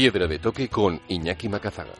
[0.00, 1.92] Piedra de toque con Iñaki Macazaga.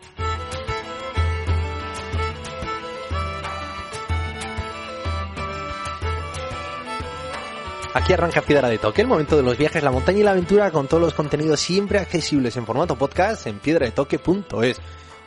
[7.92, 10.70] Aquí arranca Piedra de Toque, el momento de los viajes, la montaña y la aventura
[10.70, 14.80] con todos los contenidos siempre accesibles en formato podcast en piedradetoque.es.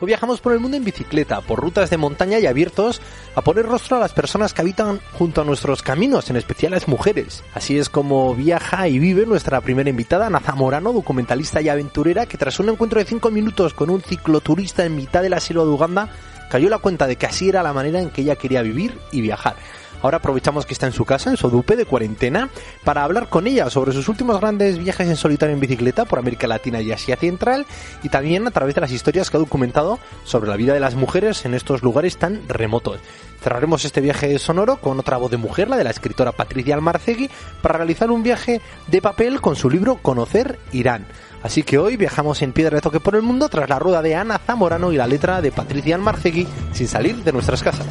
[0.05, 3.01] Viajamos por el mundo en bicicleta, por rutas de montaña y abiertos,
[3.35, 6.87] a poner rostro a las personas que habitan junto a nuestros caminos, en especial las
[6.87, 7.43] mujeres.
[7.53, 12.37] Así es como viaja y vive nuestra primera invitada, Ana Zamorano, documentalista y aventurera, que
[12.37, 15.69] tras un encuentro de 5 minutos con un cicloturista en mitad de la selva de
[15.69, 16.09] Uganda,
[16.49, 19.21] cayó la cuenta de que así era la manera en que ella quería vivir y
[19.21, 19.55] viajar.
[20.03, 22.49] Ahora aprovechamos que está en su casa, en Sodupe, de cuarentena,
[22.83, 26.45] para hablar con ella sobre sus últimos grandes viajes en solitario en bicicleta por América
[26.45, 27.65] Latina y Asia Central
[28.03, 30.95] y también a través de las historias que ha documentado sobre la vida de las
[30.95, 32.99] mujeres en estos lugares tan remotos.
[33.41, 37.29] Cerraremos este viaje sonoro con otra voz de mujer, la de la escritora Patricia Almarcegui,
[37.61, 41.05] para realizar un viaje de papel con su libro Conocer Irán.
[41.43, 44.15] Así que hoy viajamos en piedra de toque por el mundo tras la rueda de
[44.15, 47.87] Ana Zamorano y la letra de Patricia Almarcegui sin salir de nuestras casas.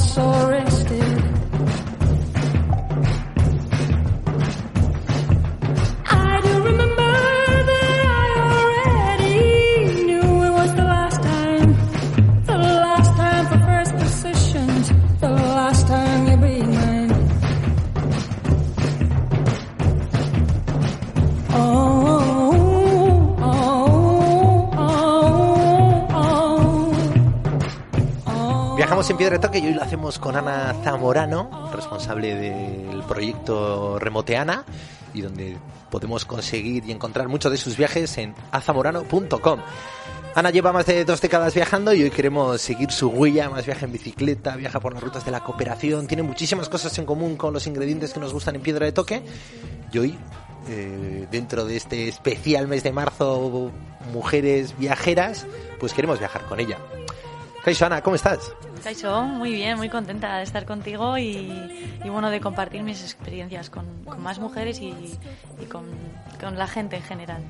[0.00, 0.59] saw.
[29.20, 34.64] Piedra de Toque y hoy lo hacemos con Ana Zamorano, responsable del proyecto Remoteana,
[35.12, 35.58] y donde
[35.90, 39.60] podemos conseguir y encontrar muchos de sus viajes en azamorano.com.
[40.34, 43.84] Ana lleva más de dos décadas viajando y hoy queremos seguir su huella, más viaja
[43.84, 47.52] en bicicleta, viaja por las rutas de la cooperación, tiene muchísimas cosas en común con
[47.52, 49.22] los ingredientes que nos gustan en Piedra de Toque.
[49.92, 50.18] Y hoy,
[50.66, 53.70] eh, dentro de este especial mes de marzo,
[54.14, 55.46] mujeres viajeras,
[55.78, 56.78] pues queremos viajar con ella.
[57.64, 58.52] Kaisho, Ana, ¿cómo estás?
[58.82, 61.52] Kaixo, muy bien, muy contenta de estar contigo y,
[62.02, 64.88] y bueno, de compartir mis experiencias con, con más mujeres y,
[65.60, 65.84] y con,
[66.40, 67.42] con la gente en general.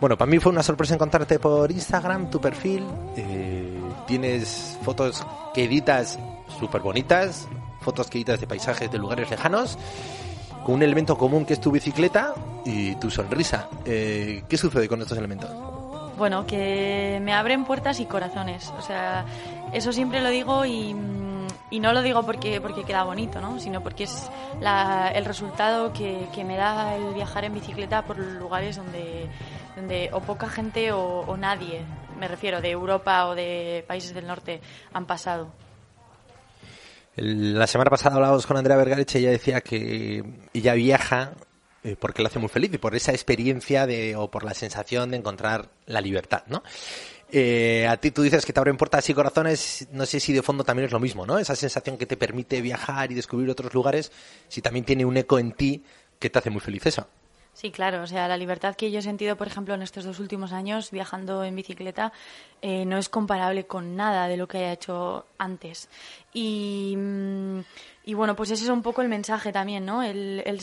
[0.00, 2.84] Bueno, para mí fue una sorpresa encontrarte por Instagram, tu perfil.
[3.16, 6.18] eh, tienes fotos que editas
[6.60, 7.48] súper bonitas,
[7.80, 9.78] fotos que editas de paisajes de lugares lejanos,
[10.64, 12.34] con un elemento común que es tu bicicleta
[12.66, 13.70] y tu sonrisa.
[13.86, 15.50] Eh, ¿Qué sucede con estos elementos?
[16.16, 18.72] Bueno, que me abren puertas y corazones.
[18.78, 19.24] O sea,
[19.72, 23.60] eso siempre lo digo y, mm, y no lo digo porque, porque queda bonito, ¿no?
[23.60, 28.18] Sino porque es la- el resultado que, que me da el viajar en bicicleta por
[28.18, 29.26] lugares donde,
[29.76, 31.82] donde o poca gente o, o nadie,
[32.18, 34.60] me refiero, de Europa o de países del norte,
[34.94, 35.48] han pasado.
[37.16, 40.22] La semana pasada hablábamos con Andrea Vergareche y ella decía que
[40.52, 41.32] ella viaja
[41.86, 45.12] eh, porque lo hace muy feliz y por esa experiencia de, o por la sensación
[45.12, 46.64] de encontrar la libertad, ¿no?
[47.30, 50.42] Eh, a ti tú dices que te abren puertas y corazones, no sé si de
[50.42, 51.38] fondo también es lo mismo, ¿no?
[51.38, 54.10] Esa sensación que te permite viajar y descubrir otros lugares,
[54.48, 55.84] si también tiene un eco en ti
[56.18, 57.06] que te hace muy feliz eso.
[57.56, 58.02] Sí, claro.
[58.02, 60.90] O sea, la libertad que yo he sentido, por ejemplo, en estos dos últimos años
[60.90, 62.12] viajando en bicicleta
[62.60, 65.88] eh, no es comparable con nada de lo que haya hecho antes.
[66.34, 67.60] Y, mm,
[68.06, 70.00] y bueno, pues ese es un poco el mensaje también, ¿no?
[70.00, 70.60] El,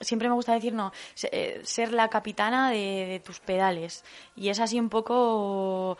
[0.00, 0.92] siempre me gusta decir, no,
[1.30, 4.04] eh, ser la capitana de, de tus pedales.
[4.34, 5.98] Y es así un poco,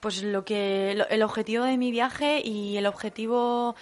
[0.00, 3.76] pues lo que, el objetivo de mi viaje y el objetivo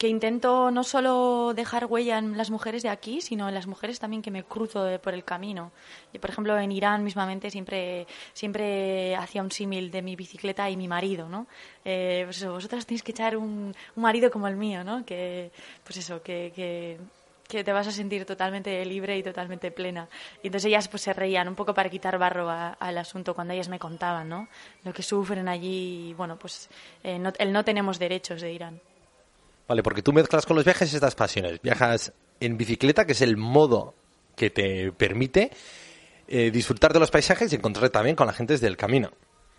[0.00, 4.00] que intento no solo dejar huella en las mujeres de aquí, sino en las mujeres
[4.00, 5.72] también que me cruzo por el camino.
[6.14, 10.76] Yo, por ejemplo, en Irán mismamente siempre, siempre hacía un símil de mi bicicleta y
[10.78, 11.46] mi marido, ¿no?
[11.84, 15.04] Eh, pues eso, vosotras tenéis que echar un, un marido como el mío, ¿no?
[15.04, 15.52] Que,
[15.84, 16.98] pues eso, que, que,
[17.46, 20.08] que te vas a sentir totalmente libre y totalmente plena.
[20.42, 23.68] Y entonces ellas pues se reían un poco para quitar barro al asunto cuando ellas
[23.68, 24.48] me contaban, ¿no?
[24.82, 26.70] Lo que sufren allí, bueno, pues
[27.04, 28.80] eh, no- el no tenemos derechos de Irán.
[29.70, 31.62] Vale, porque tú mezclas con los viajes estas pasiones.
[31.62, 33.94] Viajas en bicicleta, que es el modo
[34.34, 35.52] que te permite
[36.26, 39.12] eh, disfrutar de los paisajes y encontrar también con la gente desde el camino.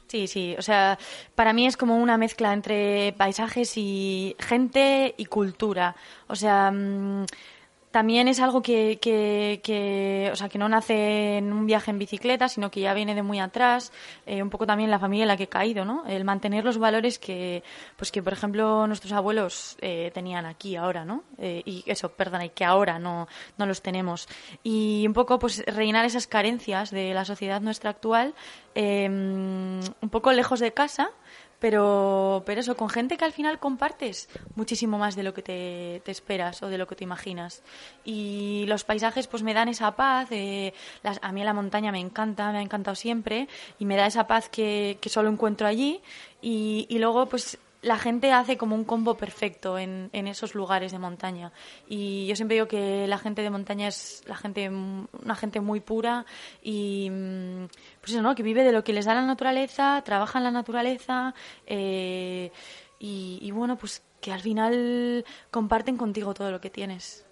[0.07, 0.99] Sí, sí, o sea,
[1.33, 5.95] para mí es como una mezcla entre paisajes y gente y cultura.
[6.27, 7.25] O sea, mm,
[7.91, 11.99] también es algo que, que, que, o sea, que no nace en un viaje en
[11.99, 13.91] bicicleta, sino que ya viene de muy atrás,
[14.25, 16.05] eh, un poco también la familia en la que he caído, ¿no?
[16.07, 17.63] El mantener los valores que,
[17.97, 21.23] pues que por ejemplo nuestros abuelos eh, tenían aquí ahora, ¿no?
[21.37, 23.27] Eh, y eso, perdona, y que ahora no,
[23.57, 24.27] no los tenemos.
[24.63, 28.33] Y un poco pues rellenar esas carencias de la sociedad nuestra actual,
[28.73, 31.11] eh, un poco lejos de casa,
[31.61, 36.01] pero, pero eso, con gente que al final compartes muchísimo más de lo que te,
[36.03, 37.61] te esperas o de lo que te imaginas.
[38.03, 40.73] Y los paisajes pues me dan esa paz, eh,
[41.03, 43.47] a mí la montaña me encanta, me ha encantado siempre
[43.77, 46.01] y me da esa paz que, que solo encuentro allí
[46.41, 50.91] y, y luego pues la gente hace como un combo perfecto en, en esos lugares
[50.91, 51.51] de montaña.
[51.87, 55.79] Y yo siempre digo que la gente de montaña es la gente, una gente muy
[55.79, 56.25] pura
[56.61, 57.11] y
[58.01, 58.33] pues eso, ¿no?
[58.33, 61.35] Que vive de lo que les da la naturaleza, trabaja en la naturaleza
[61.67, 62.51] eh,
[62.99, 67.25] y, bueno, pues que al final comparten contigo todo lo que tienes.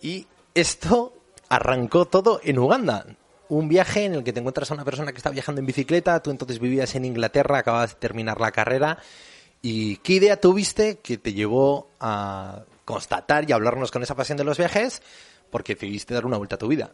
[0.00, 1.14] Y esto
[1.48, 3.06] arrancó todo en Uganda.
[3.48, 6.22] Un viaje en el que te encuentras a una persona que está viajando en bicicleta,
[6.22, 8.98] tú entonces vivías en Inglaterra, acabas de terminar la carrera.
[9.60, 14.44] ¿Y qué idea tuviste que te llevó a constatar y hablarnos con esa pasión de
[14.44, 15.02] los viajes?
[15.50, 16.92] Porque decidiste dar una vuelta a tu vida.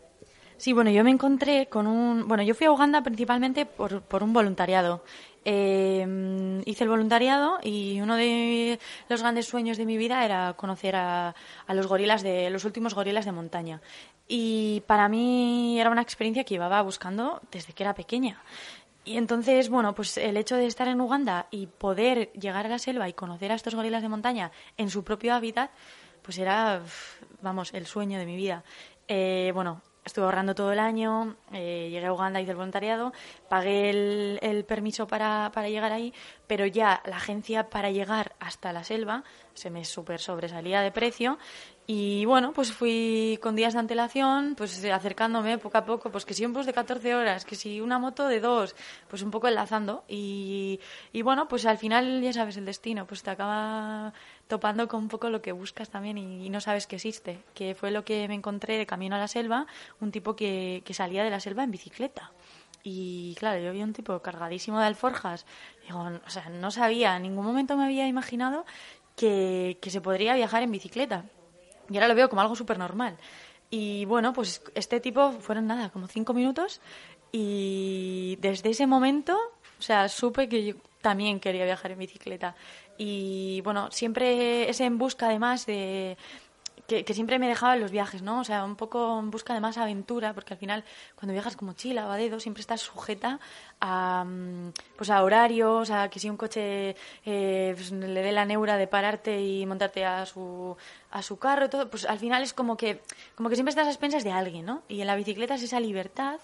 [0.60, 2.28] Sí, bueno, yo me encontré con un...
[2.28, 5.02] Bueno, yo fui a Uganda principalmente por, por un voluntariado.
[5.46, 8.78] Eh, hice el voluntariado y uno de
[9.08, 11.34] los grandes sueños de mi vida era conocer a,
[11.66, 13.80] a los gorilas de los últimos gorilas de montaña.
[14.28, 18.42] Y para mí era una experiencia que llevaba buscando desde que era pequeña.
[19.06, 22.78] Y entonces, bueno, pues el hecho de estar en Uganda y poder llegar a la
[22.78, 25.70] selva y conocer a estos gorilas de montaña en su propio hábitat,
[26.20, 26.82] pues era,
[27.40, 28.62] vamos, el sueño de mi vida.
[29.08, 33.12] Eh, bueno, estuve ahorrando todo el año, eh, llegué a Uganda, hice el voluntariado,
[33.48, 36.12] pagué el, el permiso para, para llegar ahí,
[36.46, 39.24] pero ya la agencia para llegar hasta la selva
[39.54, 41.38] se me súper sobresalía de precio
[41.92, 46.24] y bueno, pues fui con días de antelación, pues eh, acercándome poco a poco, pues
[46.24, 48.76] que si un bus de 14 horas, que si una moto de dos,
[49.08, 50.04] pues un poco enlazando.
[50.06, 50.78] Y,
[51.12, 54.12] y bueno, pues al final ya sabes el destino, pues te acaba
[54.50, 57.90] topando con un poco lo que buscas también y, no sabes que existe, que fue
[57.90, 59.66] lo que me encontré de camino a la selva,
[60.00, 62.32] un tipo que, que salía de la selva en bicicleta.
[62.82, 65.46] Y claro, yo vi un tipo cargadísimo de alforjas.
[65.86, 68.66] Digo, o sea, no sabía, en ningún momento me había imaginado
[69.16, 71.24] que, que se podría viajar en bicicleta.
[71.88, 73.16] Y ahora lo veo como algo súper normal.
[73.70, 76.80] Y bueno, pues este tipo fueron nada, como cinco minutos.
[77.32, 79.38] Y desde ese momento,
[79.78, 82.54] o sea, supe que yo también quería viajar en bicicleta.
[83.02, 86.18] Y bueno, siempre es en busca además de,
[86.86, 88.40] que, siempre me dejaba en los viajes, ¿no?
[88.40, 91.64] O sea, un poco en busca de más aventura, porque al final cuando viajas con
[91.64, 93.40] mochila o a dedo siempre estás sujeta
[93.80, 96.94] a, mm, pues a horarios, a que si un coche
[97.24, 100.76] eh, pues, le dé la neura de pararte y montarte a su,
[101.10, 103.00] a su carro y todo, pues al final es como que,
[103.34, 104.82] como que siempre estás a expensas de alguien, ¿no?
[104.88, 106.38] Y en la bicicleta es esa libertad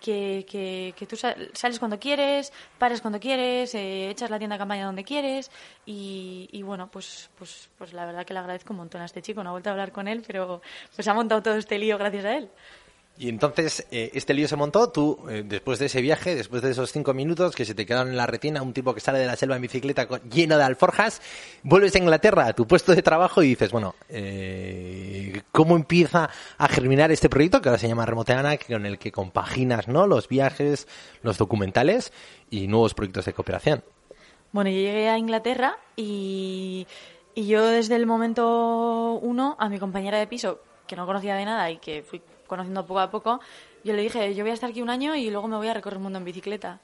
[0.00, 4.54] que, que, que tú sal- sales cuando quieres, pares cuando quieres, eh, echas la tienda
[4.56, 5.50] de campaña donde quieres
[5.84, 9.22] y, y bueno, pues, pues, pues la verdad que le agradezco un montón a este
[9.22, 10.60] chico, no he vuelto a hablar con él, pero
[10.94, 12.48] pues ha montado todo este lío gracias a él.
[13.18, 16.70] Y entonces eh, este lío se montó, tú eh, después de ese viaje, después de
[16.70, 19.26] esos cinco minutos que se te quedaron en la retina, un tipo que sale de
[19.26, 21.22] la selva en bicicleta lleno de alforjas,
[21.62, 26.68] vuelves a Inglaterra a tu puesto de trabajo y dices, bueno, eh, ¿cómo empieza a
[26.68, 30.06] germinar este proyecto que ahora se llama Remoteana, con el que compaginas ¿no?
[30.06, 30.86] los viajes,
[31.22, 32.12] los documentales
[32.50, 33.82] y nuevos proyectos de cooperación?
[34.52, 36.86] Bueno, yo llegué a Inglaterra y,
[37.34, 41.46] y yo desde el momento uno a mi compañera de piso, que no conocía de
[41.46, 43.40] nada y que fui conociendo poco a poco,
[43.84, 45.74] yo le dije, yo voy a estar aquí un año y luego me voy a
[45.74, 46.80] recorrer el mundo en bicicleta.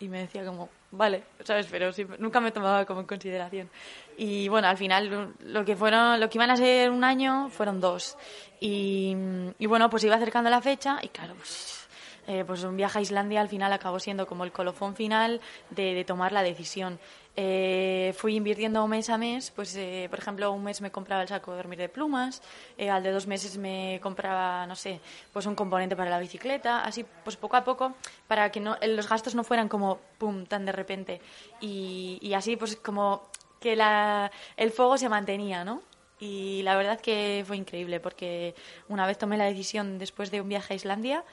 [0.00, 1.66] Y me decía como, vale, ¿sabes?
[1.68, 3.68] Pero siempre- nunca me tomaba como en consideración.
[4.16, 7.80] Y bueno, al final lo que fueron, lo que iban a ser un año fueron
[7.80, 8.16] dos.
[8.60, 9.16] Y,
[9.58, 11.87] y bueno, pues iba acercando la fecha y claro, pues
[12.28, 16.04] eh, pues un viaje a Islandia al final acabó siendo como el colofón final de,
[16.04, 17.00] tomar la decisión.
[17.36, 21.28] Eh, fui invirtiendo mes a mes, pues eh, por ejemplo un mes me compraba el
[21.28, 22.42] saco de dormir de plumas,
[22.78, 25.00] al de dos meses me compraba, no sé,
[25.32, 27.94] pues un componente para la bicicleta, así pues poco a poco
[28.26, 31.22] para que no, los gastos no fueran como pum, tan de repente.
[31.62, 33.22] Y, y así pues como
[33.58, 35.80] que la, el fuego se mantenía, ¿no?
[36.20, 38.54] Y la verdad que fue increíble porque
[38.88, 41.24] una vez tomé la decisión, después de un viaje a Islandia,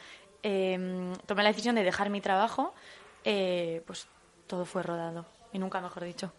[0.47, 0.77] eh,
[1.25, 2.75] tomé la decisión de dejar mi trabajo,
[3.23, 4.07] eh, pues
[4.45, 5.25] todo fue rodado.
[5.51, 6.31] Y nunca mejor dicho.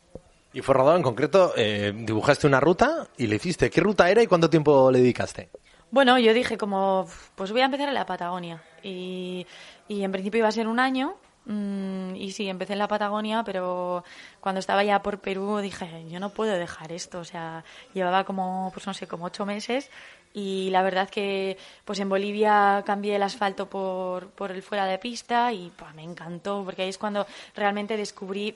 [0.53, 3.69] Y fue rodado en concreto, eh, dibujaste una ruta y le hiciste.
[3.69, 5.51] ¿Qué ruta era y cuánto tiempo le dedicaste?
[5.91, 8.63] Bueno, yo dije como, pues voy a empezar en la Patagonia.
[8.81, 9.45] Y,
[9.89, 11.17] y en principio iba a ser un año.
[11.47, 14.05] mm, y sí, empecé en la Patagonia, pero
[14.41, 17.19] cuando estaba ya por Perú dije, yo no puedo dejar esto.
[17.19, 19.91] O sea, llevaba como, pues no sé, como ocho meses.
[20.37, 24.99] Y la verdad que, pues en Bolivia cambié el asfalto por, por el fuera de
[24.99, 28.55] pista y pues, me encantó, porque ahí es cuando realmente descubrí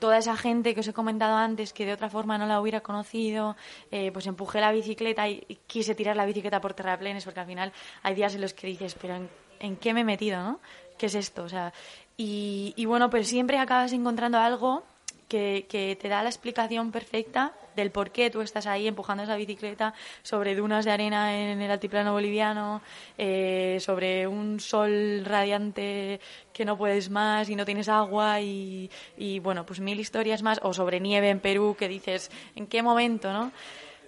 [0.00, 2.80] toda esa gente que os he comentado antes que de otra forma no la hubiera
[2.80, 3.56] conocido,
[3.90, 7.72] eh, pues empujé la bicicleta y, quise tirar la bicicleta por terraplenes porque al final
[8.02, 9.28] hay días en los que dices, pero ¿en,
[9.60, 10.60] en qué me he metido, no?
[10.96, 11.42] ¿Qué es esto?
[11.42, 11.74] O sea,
[12.16, 14.82] y, y bueno, pues siempre acabas encontrando algo
[15.28, 19.36] que, que te da la explicación perfecta del por qué tú estás ahí empujando esa
[19.36, 22.82] bicicleta sobre dunas de arena en el altiplano boliviano,
[23.16, 26.20] eh, sobre un sol radiante
[26.52, 30.58] que no puedes más y no tienes agua y, y, bueno, pues mil historias más,
[30.62, 33.52] o sobre nieve en Perú que dices, ¿en qué momento, no?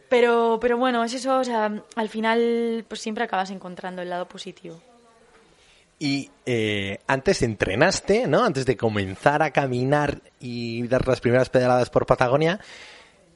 [0.08, 4.26] Pero, pero bueno, es eso, o sea, al final pues siempre acabas encontrando el lado
[4.26, 4.89] positivo.
[6.02, 8.42] Y eh, antes entrenaste, ¿no?
[8.42, 12.59] Antes de comenzar a caminar y dar las primeras pedaladas por Patagonia,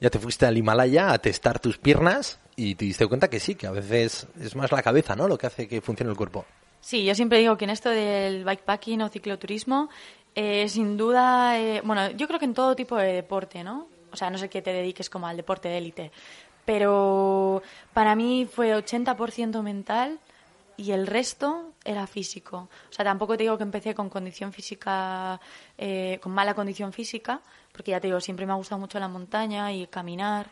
[0.01, 3.55] ya te fuiste al Himalaya a testar tus piernas y te diste cuenta que sí,
[3.55, 5.29] que a veces es más la cabeza, ¿no?
[5.29, 6.47] Lo que hace que funcione el cuerpo.
[6.81, 9.91] Sí, yo siempre digo que en esto del bikepacking o cicloturismo,
[10.35, 13.89] eh, sin duda, eh, bueno, yo creo que en todo tipo de deporte, ¿no?
[14.11, 16.13] O sea, no sé que te dediques como al deporte de élite,
[16.65, 20.19] pero para mí fue 80% mental
[20.79, 22.69] y el resto era físico.
[22.91, 25.41] O sea, tampoco te digo que empecé con condición física,
[25.77, 27.41] eh, con mala condición física,
[27.73, 30.49] porque ya te digo, siempre me ha gustado mucho la montaña y caminar,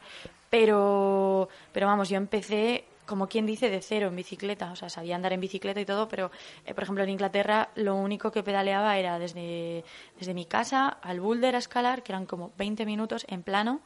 [0.51, 4.73] pero, pero vamos, yo empecé como quien dice, de cero en bicicleta.
[4.73, 6.31] O sea, sabía andar en bicicleta y todo, pero,
[6.65, 9.85] eh, por ejemplo, en Inglaterra lo único que pedaleaba era desde,
[10.19, 13.81] desde mi casa al boulder a escalar, que eran como 20 minutos en plano.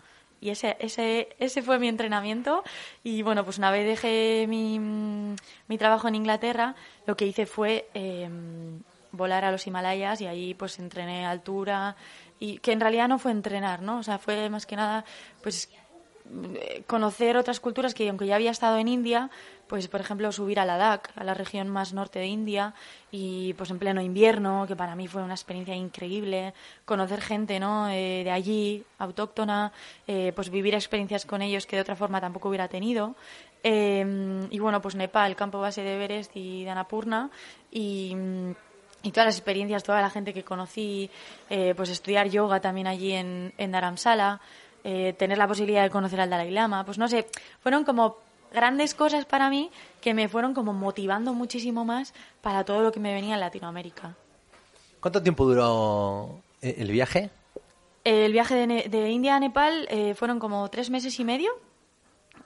[0.46, 2.62] Y ese, ese, ese fue mi entrenamiento.
[3.02, 7.88] Y bueno, pues una vez dejé mi, mi trabajo en Inglaterra, lo que hice fue
[7.94, 8.30] eh,
[9.10, 11.96] volar a los Himalayas y ahí pues entrené altura.
[12.38, 13.98] Y que en realidad no fue entrenar, ¿no?
[13.98, 15.04] O sea, fue más que nada,
[15.42, 15.68] pues
[16.54, 19.30] eh, conocer otras culturas que aunque ya había estado en India,
[19.66, 22.74] pues por ejemplo subir a Ladakh, a la región más norte de India
[23.10, 26.54] y pues en pleno invierno, que para mí fue una experiencia increíble,
[26.84, 27.88] conocer gente, ¿no?
[27.88, 29.72] Eh, de allí, autóctona,
[30.06, 33.14] eh, pues vivir experiencias con ellos que de otra forma tampoco hubiera tenido.
[33.62, 37.30] Eh, y bueno, pues Nepal, campo base de Everest y de Annapurna
[37.70, 38.14] y
[39.06, 41.08] y todas las experiencias, toda la gente que conocí,
[41.48, 44.40] eh, pues estudiar yoga también allí en, en Dharamsala,
[44.82, 47.26] eh, tener la posibilidad de conocer al Dalai Lama, pues no sé,
[47.60, 48.18] fueron como
[48.52, 53.00] grandes cosas para mí que me fueron como motivando muchísimo más para todo lo que
[53.00, 54.14] me venía en Latinoamérica.
[55.00, 57.30] ¿Cuánto tiempo duró eh, el viaje?
[58.04, 61.50] El viaje de, Ne- de India a Nepal eh, fueron como tres meses y medio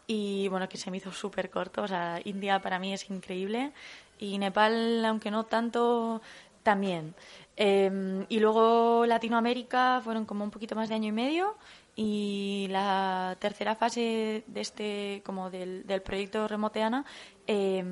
[0.07, 1.83] y bueno, que se me hizo súper corto.
[1.83, 3.73] O sea, India para mí es increíble
[4.19, 6.21] y Nepal, aunque no tanto,
[6.63, 7.15] también.
[7.57, 11.55] Eh, y luego Latinoamérica fueron como un poquito más de año y medio
[12.03, 17.05] y la tercera fase de este, como del, del proyecto Remoteana,
[17.47, 17.85] eh,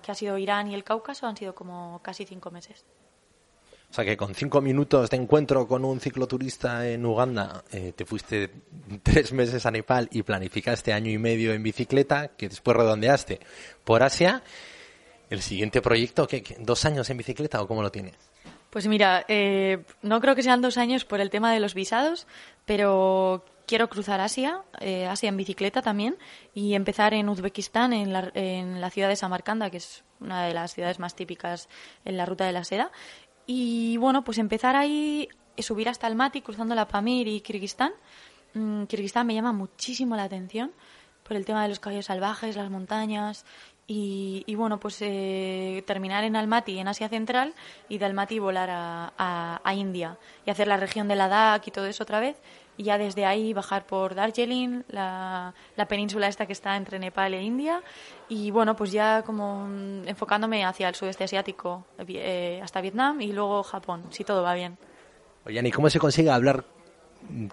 [0.00, 2.84] que ha sido Irán y el Cáucaso, han sido como casi cinco meses.
[3.90, 8.04] O sea que con cinco minutos de encuentro con un cicloturista en Uganda, eh, te
[8.04, 8.52] fuiste
[9.02, 13.40] tres meses a Nepal y planificaste año y medio en bicicleta, que después redondeaste
[13.82, 14.44] por Asia.
[15.28, 16.56] El siguiente proyecto, ¿qué, qué?
[16.60, 18.14] dos años en bicicleta o cómo lo tienes?
[18.74, 22.26] Pues mira, eh, no creo que sean dos años por el tema de los visados,
[22.64, 26.16] pero quiero cruzar Asia, eh, Asia en bicicleta también,
[26.54, 30.54] y empezar en Uzbekistán, en la, en la ciudad de Samarcanda, que es una de
[30.54, 31.68] las ciudades más típicas
[32.04, 32.90] en la ruta de la seda.
[33.46, 37.92] Y bueno, pues empezar ahí, eh, subir hasta Almaty, cruzando la Pamir y Kirguistán.
[38.54, 40.72] Mm, Kirguistán me llama muchísimo la atención
[41.22, 43.44] por el tema de los caballos salvajes, las montañas
[43.86, 47.52] y, bueno, pues eh, terminar en Almaty, en Asia Central,
[47.88, 51.86] y de Almaty volar a, a- India y hacer la región de Ladakh y todo
[51.86, 52.36] eso otra vez.
[52.76, 57.34] Y ya desde ahí bajar por Darjeeling, la, la península esta que está entre Nepal
[57.34, 57.82] e India.
[58.28, 63.32] Y bueno, pues ya como mm, enfocándome hacia el sudeste asiático, eh, hasta Vietnam y
[63.32, 64.76] luego Japón, si todo va bien.
[65.46, 66.64] Oye, ¿y cómo se consigue hablar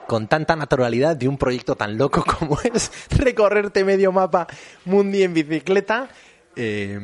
[0.07, 4.47] con tanta naturalidad de un proyecto tan loco como es recorrerte medio mapa
[4.85, 6.09] mundi en bicicleta?
[6.55, 6.99] eh,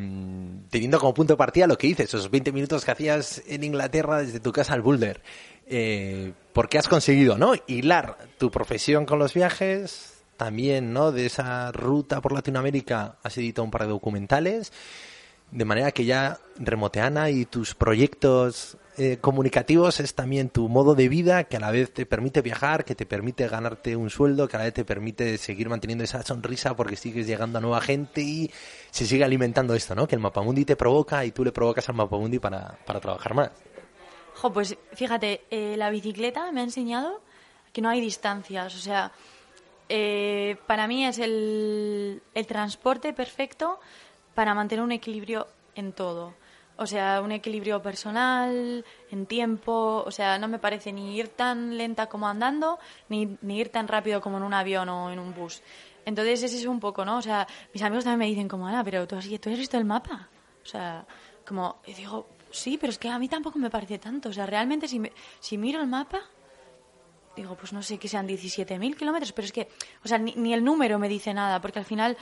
[0.70, 4.22] teniendo como punto de partida lo que dices, esos 20 minutos que hacías en Inglaterra
[4.22, 5.22] desde tu casa al Boulder.
[5.68, 7.54] Eh, porque has conseguido, ¿no?
[7.68, 11.12] Hilar tu profesión con los viajes, también, ¿no?
[11.12, 14.72] De esa ruta por Latinoamérica has editado un par de documentales,
[15.52, 21.08] de manera que ya Remoteana y tus proyectos eh, comunicativos es también tu modo de
[21.08, 24.56] vida que a la vez te permite viajar, que te permite ganarte un sueldo, que
[24.56, 28.22] a la vez te permite seguir manteniendo esa sonrisa porque sigues llegando a nueva gente
[28.22, 28.52] y
[28.90, 30.08] se sigue alimentando esto, ¿no?
[30.08, 33.52] Que el Mapamundi te provoca y tú le provocas al Mapamundi para, para trabajar más.
[34.34, 37.22] Jo, pues fíjate, eh, la bicicleta me ha enseñado
[37.74, 38.76] que no hay distancias.
[38.76, 39.12] O sea,
[39.90, 43.80] eh, para mí es el, el transporte perfecto
[44.34, 46.34] para mantener un equilibrio en todo.
[46.78, 51.76] O sea, un equilibrio personal, en tiempo, o sea, no me parece ni ir tan
[51.78, 52.78] lenta como andando,
[53.10, 55.62] ni, ni ir tan rápido como en un avión o en un bus.
[56.06, 57.18] Entonces, ese es un poco, ¿no?
[57.18, 59.78] O sea, mis amigos también me dicen como, Ana, pero tú has, ¿tú has visto
[59.78, 60.30] el mapa?
[60.64, 61.06] O sea,
[61.48, 64.30] como, y digo, sí, pero es que a mí tampoco me parece tanto.
[64.30, 66.22] O sea, realmente si, me- si miro el mapa,
[67.36, 69.68] digo, pues no sé que sean 17.000 kilómetros, pero es que,
[70.04, 72.18] o sea, ni, ni el número me dice nada, porque al final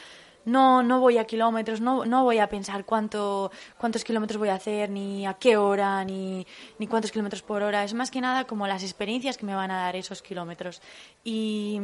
[0.45, 4.55] no, no voy a kilómetros, no, no voy a pensar cuánto, cuántos kilómetros voy a
[4.55, 6.45] hacer, ni a qué hora, ni,
[6.79, 7.83] ni cuántos kilómetros por hora.
[7.83, 10.81] Es más que nada como las experiencias que me van a dar esos kilómetros.
[11.23, 11.79] Y,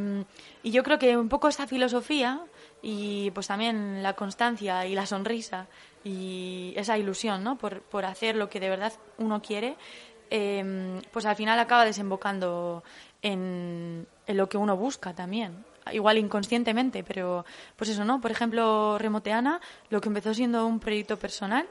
[0.64, 2.42] y yo creo que un poco esta filosofía
[2.82, 5.68] y pues también la constancia y la sonrisa
[6.04, 7.58] y esa ilusión, ¿no?
[7.58, 9.76] Por, por hacer lo que de verdad uno quiere,
[10.30, 12.84] eh, pues al final acaba desembocando
[13.22, 15.66] en, en lo que uno busca también.
[15.92, 17.44] Igual inconscientemente, pero
[17.76, 18.22] pues eso, ¿no?
[18.22, 19.60] Por ejemplo, Remoteana,
[19.90, 21.68] lo que empezó siendo un proyecto personal,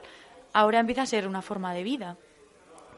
[0.53, 2.17] ahora empieza a ser una forma de vida.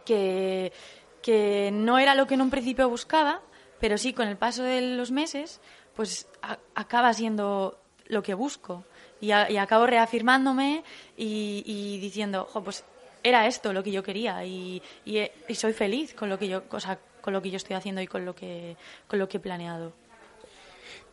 [0.05, 0.73] Que,
[1.21, 3.41] que no era lo que en un principio buscaba,
[3.79, 5.61] pero sí con el paso de los meses,
[5.95, 6.27] pues
[6.73, 8.83] acaba siendo lo que busco.
[9.21, 10.83] Y, y acabo reafirmándome
[11.15, 12.83] y, y diciendo, jo, pues
[13.23, 16.63] era esto lo que yo quería y, y y soy feliz con lo que yo,
[16.69, 18.75] o sea, con lo que yo estoy haciendo y con lo que,
[19.07, 19.93] con lo que he planeado.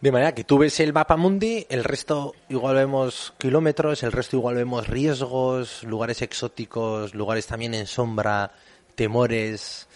[0.00, 4.37] De manera que tú ves el mapa mundi, el resto igual vemos kilómetros, el resto
[4.37, 8.50] igual vemos riesgos, lugares exóticos, lugares también en sombra,
[8.95, 9.88] temores,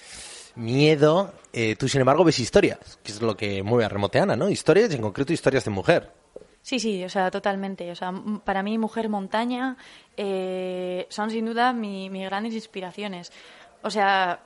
[0.57, 1.33] miedo.
[1.55, 4.51] Eh, tú, sin embargo, ves historias, que es lo que mueve a Remoteana, ¿no?
[4.51, 6.11] Historias, en concreto historias de mujer.
[6.61, 7.91] Sí, sí, o sea, totalmente.
[7.91, 8.13] O sea,
[8.45, 9.77] para mí, Mujer Montaña
[10.17, 13.33] eh, son sin duda mi, mis grandes inspiraciones.
[13.83, 14.41] O sea,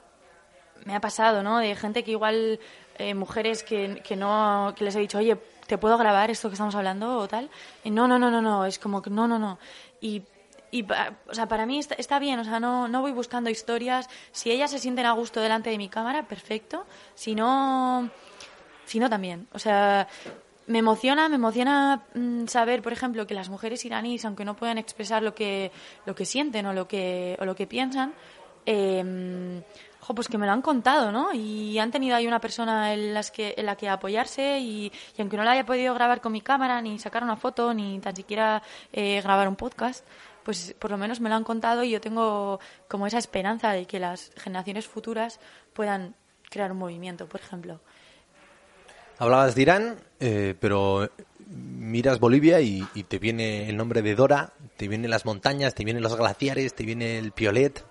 [0.84, 1.58] me ha pasado, ¿no?
[1.58, 2.58] De gente que igual,
[2.98, 6.54] eh, mujeres que, que no, que les he dicho, oye, ¿te puedo grabar esto que
[6.54, 7.50] estamos hablando o tal?
[7.84, 9.58] Y no, no, no, no, no, es como que no, no, no.
[10.00, 10.22] Y,
[10.70, 10.84] y
[11.28, 14.08] o sea, para mí está, está bien, o sea, no, no voy buscando historias.
[14.32, 16.86] Si ellas se sienten a gusto delante de mi cámara, perfecto.
[17.14, 18.10] Si no,
[18.84, 19.46] si no también.
[19.52, 20.08] O sea,
[20.66, 24.78] me emociona, me emociona mm, saber, por ejemplo, que las mujeres iraníes, aunque no puedan
[24.78, 25.70] expresar lo que,
[26.06, 28.12] lo que sienten o lo que, o lo que piensan,
[28.66, 29.62] eh,
[30.14, 31.32] pues que me lo han contado, ¿no?
[31.32, 35.20] Y han tenido ahí una persona en, las que, en la que apoyarse y, y
[35.20, 38.14] aunque no la haya podido grabar con mi cámara, ni sacar una foto, ni tan
[38.14, 40.06] siquiera eh, grabar un podcast,
[40.42, 43.86] pues por lo menos me lo han contado y yo tengo como esa esperanza de
[43.86, 45.40] que las generaciones futuras
[45.72, 46.14] puedan
[46.50, 47.80] crear un movimiento, por ejemplo.
[49.18, 51.10] Hablabas de Irán, eh, pero
[51.48, 56.02] miras Bolivia y te viene el nombre de Dora, te vienen las montañas, te vienen
[56.02, 57.84] los glaciares, te viene el piolet.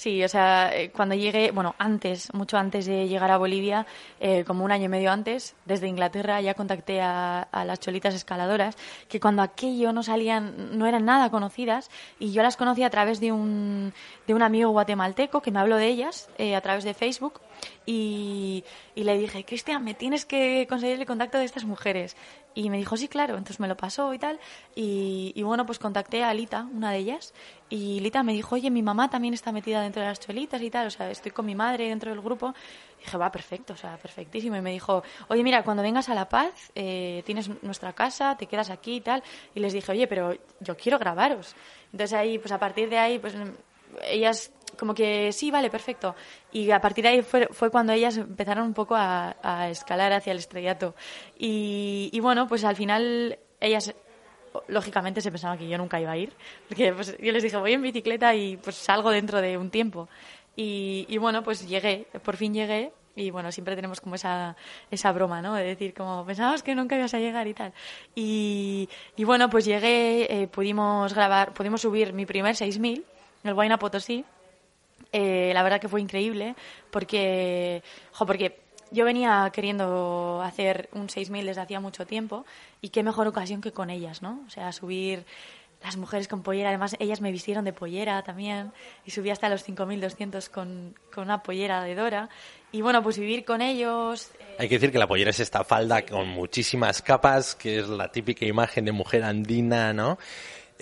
[0.00, 3.84] Sí, o sea, eh, cuando llegué, bueno, antes, mucho antes de llegar a Bolivia,
[4.18, 8.78] eh, como un año y medio antes, desde Inglaterra ya contacté a, las cholitas escaladoras,
[9.10, 13.20] que cuando aquello no salían, no eran nada conocidas, y yo las conocí a través
[13.20, 13.92] de un,
[14.26, 17.42] de un amigo guatemalteco que me habló de ellas eh, a través de Facebook,
[17.84, 22.16] y, y le dije, Cristian, me tienes que conseguir el contacto de estas mujeres.
[22.54, 24.40] Y me dijo, sí, claro, entonces me lo pasó y tal.
[24.74, 27.32] Y, bueno, pues contacté a Lita, una de ellas,
[27.68, 30.70] y Lita me dijo, oye, mi mamá también está metida dentro de las cholitas y
[30.70, 32.52] tal, o sea, estoy con mi madre dentro del grupo.
[32.98, 34.56] Y dije, va, perfecto, o sea, perfectísimo.
[34.56, 38.46] Y me dijo, oye, mira, cuando vengas a La Paz, eh, tienes nuestra casa, te
[38.46, 39.22] quedas aquí y tal.
[39.54, 41.54] Y les dije, oye, pero yo quiero grabaros.
[41.92, 43.34] Entonces ahí, pues a partir de ahí, pues
[44.02, 46.14] ellas como que sí, vale, perfecto.
[46.52, 50.12] Y a partir de ahí fue, fue cuando ellas empezaron un poco a, a escalar
[50.12, 50.94] hacia el estrellato.
[51.38, 53.94] Y, y bueno, pues al final ellas
[54.68, 56.32] lógicamente se pensaban que yo nunca iba a ir,
[56.68, 60.08] porque pues, yo les dije voy en bicicleta y pues salgo dentro de un tiempo.
[60.56, 64.56] Y, y bueno, pues llegué, por fin llegué y bueno, siempre tenemos como esa,
[64.90, 65.54] esa broma, ¿no?
[65.54, 67.72] De decir como pensábamos que nunca ibas a llegar y tal.
[68.14, 73.04] Y, y bueno, pues llegué, eh, pudimos grabar, pudimos subir mi primer 6000,
[73.44, 74.24] el Huayna Potosí.
[75.12, 76.54] Eh, la verdad que fue increíble
[76.90, 77.82] porque,
[78.26, 78.60] porque
[78.92, 82.44] yo venía queriendo hacer un 6000 desde hacía mucho tiempo
[82.80, 84.40] y qué mejor ocasión que con ellas, ¿no?
[84.46, 85.24] O sea, subir
[85.82, 88.70] las mujeres con pollera, además ellas me vistieron de pollera también
[89.06, 92.28] y subí hasta los 5.200 con, con una pollera de Dora.
[92.70, 94.30] Y bueno, pues vivir con ellos.
[94.38, 97.88] eh, Hay que decir que la pollera es esta falda con muchísimas capas, que es
[97.88, 100.18] la típica imagen de mujer andina, ¿no?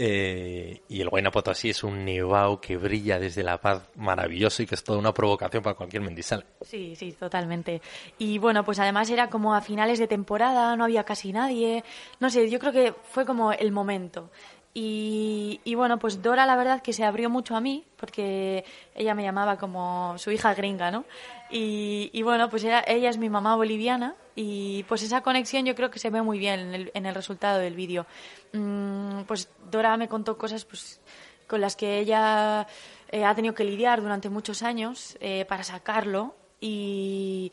[0.01, 4.67] Eh, y el Huayna Potosí es un nevado que brilla desde la paz maravilloso y
[4.67, 6.47] que es toda una provocación para cualquier mendizal.
[6.61, 7.83] Sí, sí, totalmente.
[8.17, 11.83] Y bueno, pues además era como a finales de temporada, no había casi nadie.
[12.21, 14.31] No sé, yo creo que fue como el momento.
[14.75, 19.15] Y, y bueno, pues Dora la verdad que se abrió mucho a mí, porque ella
[19.15, 21.05] me llamaba como su hija gringa, ¿no?
[21.51, 25.75] Y, y bueno, pues era, ella es mi mamá boliviana y pues esa conexión yo
[25.75, 28.07] creo que se ve muy bien en el, en el resultado del vídeo.
[28.53, 31.01] Mm, pues Dora me contó cosas pues
[31.49, 32.67] con las que ella
[33.11, 36.37] eh, ha tenido que lidiar durante muchos años eh, para sacarlo.
[36.61, 37.53] Y,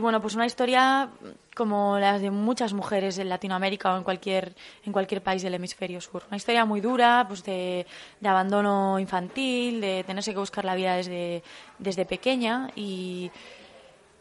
[0.00, 1.10] bueno, pues una historia
[1.54, 6.00] como las de muchas mujeres en Latinoamérica o en cualquier, en cualquier país del hemisferio
[6.00, 6.22] sur.
[6.28, 7.86] Una historia muy dura, pues de,
[8.24, 11.42] abandono infantil, de tenerse que buscar la vida desde,
[11.78, 13.30] desde pequeña y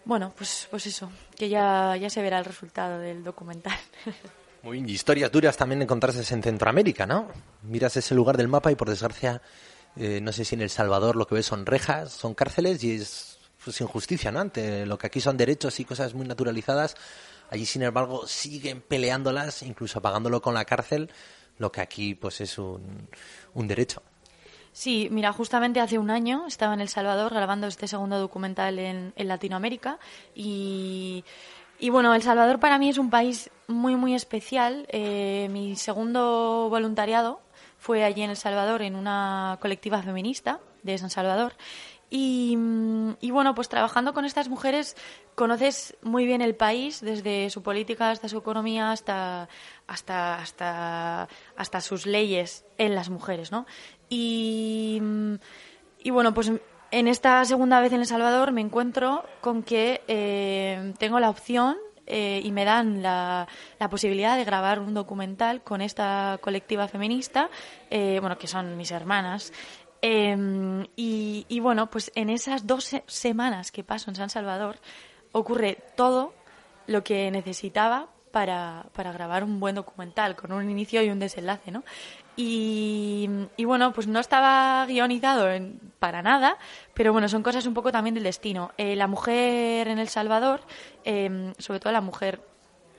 [0.05, 3.77] bueno, pues, pues eso, que ya, ya se verá el resultado del documental.
[4.73, 7.27] Y historias duras también encontrarse en Centroamérica, ¿no?
[7.61, 9.39] Miras ese lugar del mapa y por desgracia,
[9.95, 12.95] eh, no sé si en El Salvador lo que ves son rejas, son cárceles y
[12.95, 13.34] es
[13.65, 14.39] pues, injusticia, ¿no?
[14.39, 16.95] Ante lo que aquí son derechos y cosas muy naturalizadas,
[17.49, 21.09] allí sin embargo siguen peleándolas, incluso pagándolo con la cárcel,
[21.57, 23.09] lo que aquí pues es un,
[23.53, 24.01] un derecho.
[24.71, 29.13] Sí, mira, justamente hace un año estaba en El Salvador grabando este segundo documental en,
[29.15, 29.99] Latinoamérica
[30.35, 31.23] y,
[31.79, 34.85] y bueno, El Salvador para mí es un país muy, muy especial.
[34.89, 37.39] Eh, mi segundo voluntariado
[37.77, 41.53] fue allí en El Salvador en una colectiva feminista de San Salvador.
[42.17, 44.95] Y, mm, y bueno, pues trabajando con estas mujeres
[45.35, 49.49] conoces muy bien el país, desde su política hasta su economía, hasta,
[49.85, 53.65] hasta, hasta, hasta sus leyes en las mujeres, ¿no?
[54.07, 55.33] Y, mm,
[56.03, 56.53] y bueno, pues
[56.91, 61.75] en esta segunda vez en El Salvador me encuentro con que eh, tengo la opción
[62.07, 63.47] eh, y me dan la,
[63.77, 67.49] la posibilidad de grabar un documental con esta colectiva feminista,
[67.89, 69.51] eh, bueno, que son mis hermanas.
[70.07, 74.77] Eh, y, bueno, pues en esas dos se- semanas que paso en San Salvador
[75.31, 76.33] ocurre todo
[76.85, 81.71] lo que necesitaba para, para grabar un buen documental, con un inicio y un desenlace,
[81.71, 81.83] ¿no?
[82.35, 86.57] Y, y bueno, pues no estaba guionizado en- para nada,
[86.93, 88.73] pero bueno, son cosas un poco también del destino.
[88.77, 90.61] Eh, la mujer en El Salvador,
[91.03, 92.41] eh, sobre todo la mujer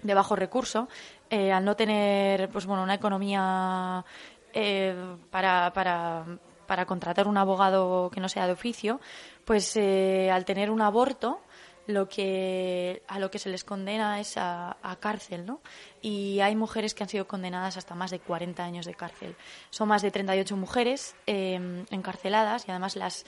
[0.03, 0.89] de bajo recurso,
[1.31, 4.05] eh, al no tener pues bueno una economía
[4.53, 4.97] eh,
[5.31, 6.25] para, para,
[6.67, 9.01] para contratar un abogado que no sea de oficio,
[9.45, 11.41] pues eh, al tener un aborto
[11.87, 15.61] lo que a lo que se les condena es a, cárcel, ¿no?
[16.03, 19.37] Y hay mujeres que han sido condenadas hasta más de 40 años de cárcel.
[19.71, 23.25] Son más de 38 mujeres eh, encarceladas y además las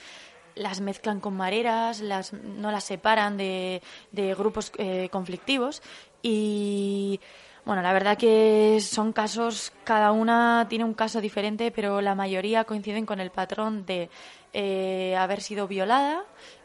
[0.55, 5.81] las mezclan con mareras, las, no las separan de, de grupos eh, conflictivos
[6.21, 7.21] y
[7.65, 12.63] bueno, la verdad que son casos, cada una tiene un caso diferente, pero la mayoría
[12.63, 14.09] coinciden con el patrón de
[14.53, 16.23] eh, haber sido violada,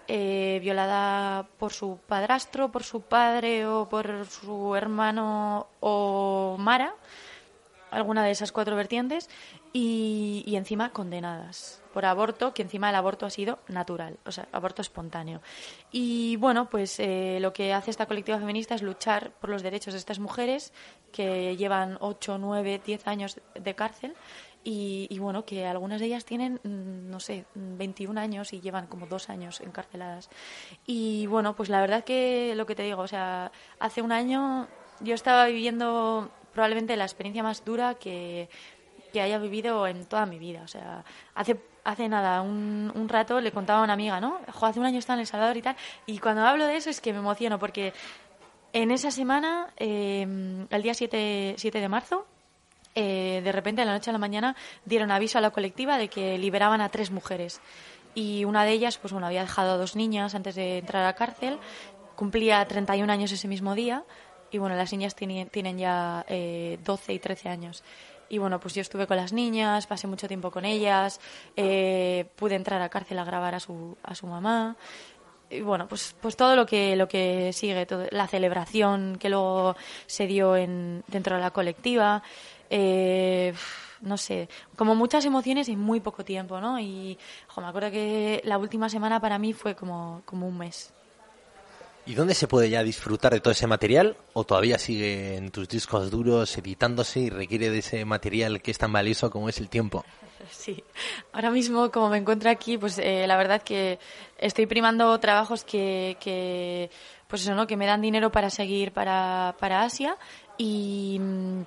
[0.08, 6.94] eh, violada por su padrastro, por su padre o por su hermano o Mara,
[7.94, 9.30] alguna de esas cuatro vertientes,
[9.72, 14.48] y, y encima condenadas por aborto, que encima el aborto ha sido natural, o sea,
[14.50, 15.40] aborto espontáneo.
[15.92, 19.94] Y bueno, pues eh, lo que hace esta colectiva feminista es luchar por los derechos
[19.94, 20.72] de estas mujeres
[21.12, 24.16] que llevan 8, 9, 10 años de cárcel
[24.64, 28.88] y, y bueno, que algunas de ellas tienen, mm, no sé, 21 años y llevan
[28.88, 30.30] como dos años encarceladas.
[30.86, 34.66] Y bueno, pues la verdad que lo que te digo, o sea, hace un año
[35.00, 38.48] yo estaba viviendo probablemente la experiencia más dura que,
[39.12, 40.62] que haya vivido en toda mi vida.
[40.64, 44.40] O sea, hace, hace nada, un, un rato le contaba a una amiga, ¿no?
[44.62, 45.76] Hace un año estaba en El Salvador y tal.
[46.06, 47.92] Y cuando hablo de eso es que me emociono porque
[48.72, 52.26] en esa semana, eh, el día 7, 7 de marzo,
[52.96, 56.08] eh, de repente, de la noche a la mañana, dieron aviso a la colectiva de
[56.08, 57.60] que liberaban a tres mujeres.
[58.14, 61.06] Y una de ellas, pues bueno, había dejado a dos niñas antes de entrar a
[61.06, 61.58] la cárcel,
[62.16, 64.04] cumplía 31 años ese mismo día,
[64.50, 67.82] y bueno, las niñas tiene- tienen ya eh, 12 y 13 años.
[68.28, 71.20] Y bueno, pues yo estuve con las niñas, pasé mucho tiempo con ellas,
[71.56, 74.76] eh, pude entrar a cárcel a grabar a su, a su mamá.
[75.50, 79.76] Y bueno, pues, pues todo lo que, lo que sigue, todo- la celebración que luego
[80.06, 82.22] se dio en, dentro de la colectiva.
[82.70, 83.52] eh,
[84.00, 86.80] no sé, como muchas emociones en muy poco tiempo, ¿no?
[86.80, 87.18] Y
[87.58, 90.92] me acuerdo que la última semana para mí fue como, como un mes.
[92.06, 94.16] ¿Y dónde se puede ya disfrutar de todo ese material?
[94.34, 98.78] ¿O todavía sigue en tus discos duros editándose y requiere de ese material que es
[98.78, 100.04] tan valioso como es el tiempo?
[100.50, 100.84] Sí,
[101.32, 103.98] ahora mismo como me encuentro aquí, pues eh, la verdad que
[104.36, 106.90] estoy primando trabajos que, que,
[107.26, 107.66] pues eso, ¿no?
[107.66, 110.18] Que me dan dinero para seguir para, para Asia
[110.58, 111.62] y, mm,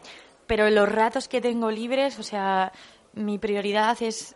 [0.45, 2.71] pero los ratos que tengo libres, o sea,
[3.13, 4.35] mi prioridad es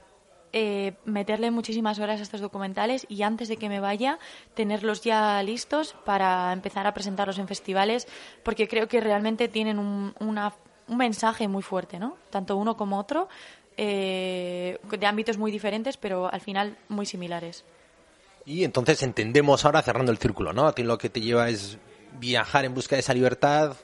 [0.53, 4.19] eh, meterle muchísimas horas a estos documentales y antes de que me vaya
[4.53, 8.07] tenerlos ya listos para empezar a presentarlos en festivales
[8.43, 10.53] porque creo que realmente tienen un, una-
[10.87, 12.17] un mensaje muy fuerte, ¿no?
[12.29, 13.29] Tanto uno como otro,
[13.77, 17.63] eh, de ámbitos muy diferentes pero al final muy similares.
[18.45, 20.67] Y entonces entendemos ahora, cerrando el círculo, ¿no?
[20.67, 21.77] A lo que te lleva es
[22.19, 23.77] viajar en busca de esa libertad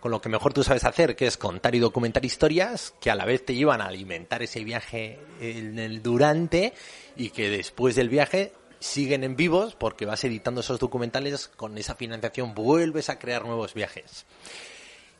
[0.00, 3.14] con lo que mejor tú sabes hacer, que es contar y documentar historias que a
[3.14, 6.72] la vez te llevan a alimentar ese viaje en el durante
[7.16, 11.94] y que después del viaje siguen en vivos porque vas editando esos documentales, con esa
[11.94, 14.24] financiación vuelves a crear nuevos viajes.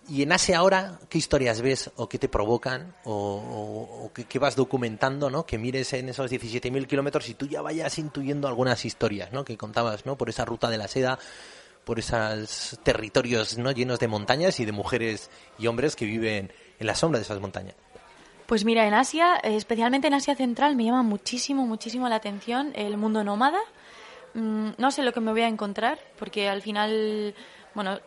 [0.09, 5.31] Y en Asia ahora, ¿qué historias ves o qué te provocan o, qué vas documentando,
[5.31, 5.47] ¿no?
[5.47, 9.45] Que mires en esos 17.000 kilómetros y tú ya vayas intuyendo algunas historias, ¿no?
[9.45, 10.17] Que contabas, ¿no?
[10.17, 11.19] Por esa ruta de la seda,
[11.91, 13.73] por esos territorios, ¿no?
[13.73, 17.41] Llenos de montañas y de mujeres y hombres que viven en la sombra de esas
[17.41, 17.75] montañas.
[18.47, 22.71] Pues mira, en Asia, eh, especialmente en Asia Central, me llama muchísimo, muchísimo la atención
[22.77, 23.59] el mundo nómada.
[24.35, 27.35] Mm, no sé lo que me voy a encontrar, porque al final,
[27.75, 27.99] bueno,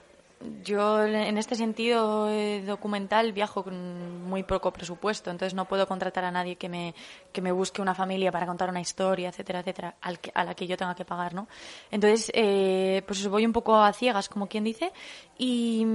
[0.63, 6.25] yo en este sentido eh, documental viajo con muy poco presupuesto, entonces no puedo contratar
[6.25, 6.93] a nadie que me,
[7.31, 10.53] que me busque una familia para contar una historia, etcétera, etcétera, al que- a la
[10.55, 11.47] que yo tenga que pagar, ¿no?
[11.91, 14.91] Entonces, eh, pues voy un poco a ciegas, como quien dice,
[15.37, 15.85] y,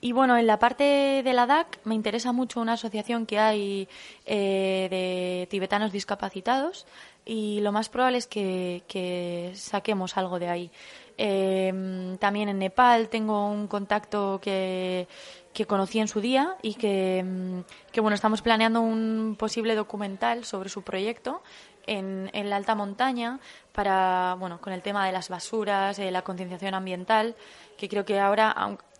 [0.00, 3.88] y bueno, en la parte de la DAC me interesa mucho una asociación que hay
[4.26, 6.86] eh, de tibetanos discapacitados
[7.26, 10.70] y lo más probable es que saquemos algo de ahí.
[11.16, 15.06] Eh, también en Nepal tengo un contacto que,
[15.52, 17.60] que conocí en su día y que, mm,
[17.92, 21.42] que, bueno, estamos planeando un posible documental sobre su proyecto
[21.86, 23.38] en, en la alta montaña
[23.72, 27.36] para, bueno, con el tema de las basuras, eh, la concienciación ambiental,
[27.76, 28.54] que creo que ahora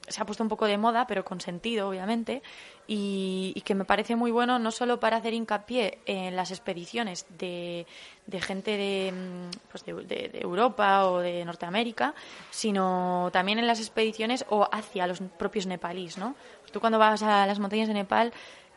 [0.08, 2.42] se ha puesto un poco de moda, pero con sentido, obviamente,
[2.86, 7.86] y, que me parece muy bueno no solo para hacer hincapié en las expediciones de,
[8.26, 12.14] de gente de, mm, pues de, de- Europa o de Norteamérica,
[12.50, 16.34] sino también en las expediciones o hacia los propios nepalíes, ¿no?
[16.72, 18.32] Tú cuando vas a las montañas de Nepal,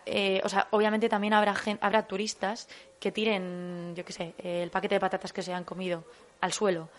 [0.05, 4.95] eh, o sea, obviamente también habrá, habrá turistas que tiren, yo qué sé, el paquete
[4.95, 6.05] de patatas que se han comido
[6.39, 6.89] al suelo.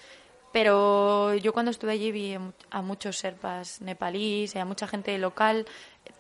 [0.53, 4.87] Pero yo cuando estuve allí vi a mu- a muchos serpas nepalíes y a mucha
[4.87, 5.67] gente local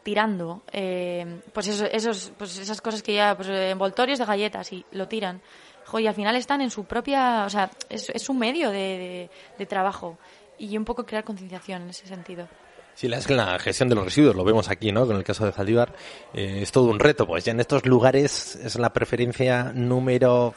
[0.02, 4.72] tirando eh, pues eso- esos pues esas cosas que ya pues eh, envoltorios de galletas
[4.72, 5.40] y lo tiran
[5.86, 9.30] Jo, y al final están en su propia o sea es, es un medio de,
[9.58, 10.18] de- trabajo
[10.58, 12.46] y un poco crear concienciación en ese sentido
[12.94, 15.06] Sí, la, la gestión de los residuos, lo vemos aquí, ¿no?
[15.06, 15.94] Con el caso de Zaldívar,
[16.34, 20.52] eh, es todo un reto, pues ya en estos lugares es la preferencia número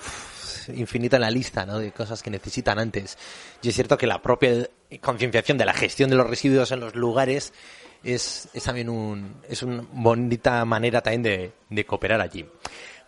[0.75, 1.79] infinita en la lista, ¿no?
[1.79, 3.17] De cosas que necesitan antes.
[3.61, 4.69] Y es cierto que la propia
[5.01, 7.53] concienciación de la gestión de los residuos en los lugares
[8.03, 12.45] es, es también un, es una bonita manera también de, de cooperar allí.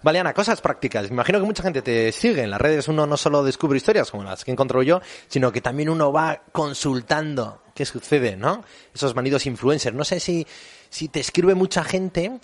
[0.04, 1.04] Vale, Ana, cosas prácticas.
[1.04, 2.44] Me imagino que mucha gente te sigue.
[2.44, 5.62] En las redes uno no solo descubre historias como las que encontró yo, sino que
[5.62, 8.66] también uno va consultando qué sucede, ¿no?
[8.94, 9.96] Esos manidos influencers.
[9.96, 10.46] No sé si,
[10.90, 12.40] si te escribe mucha gente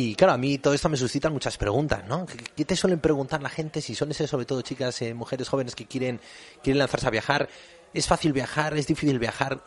[0.00, 2.24] y claro, a mí todo esto me suscita muchas preguntas, ¿no?
[2.54, 5.74] ¿Qué, te suelen preguntar la gente si suelen ser sobre todo chicas, eh, mujeres jóvenes
[5.74, 6.20] que quieren,
[6.62, 7.48] quieren lanzarse a viajar?
[7.92, 8.76] ¿Es fácil viajar?
[8.76, 9.60] ¿Es difícil viajar?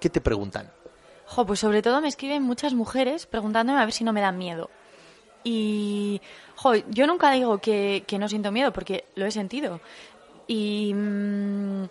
[0.00, 0.72] ¿Qué te preguntan?
[1.26, 4.36] Jo, pues sobre todo me escriben muchas mujeres preguntándome a ver si no me dan
[4.38, 4.70] miedo.
[5.44, 6.20] Y,
[6.56, 9.80] jo, yo nunca digo que, que no siento miedo, porque lo he sentido.
[10.48, 11.84] Y, mm,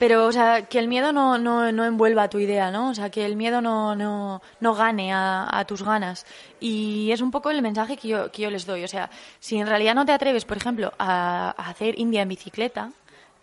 [0.00, 2.88] pero, o sea, que el miedo no, no, no envuelva tu idea, ¿no?
[2.88, 6.24] O sea, que el miedo no, no, no gane a, tus ganas.
[6.58, 8.82] Y es un poco el mensaje que yo, que yo les doy.
[8.82, 9.10] O sea,
[9.40, 12.92] si en realidad no te atreves, por ejemplo, a, a hacer India en bicicleta,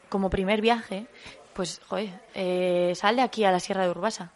[0.10, 1.06] como primer viaje,
[1.54, 4.32] pues, joder, eh, sal de aquí a la Sierra de Urbasa.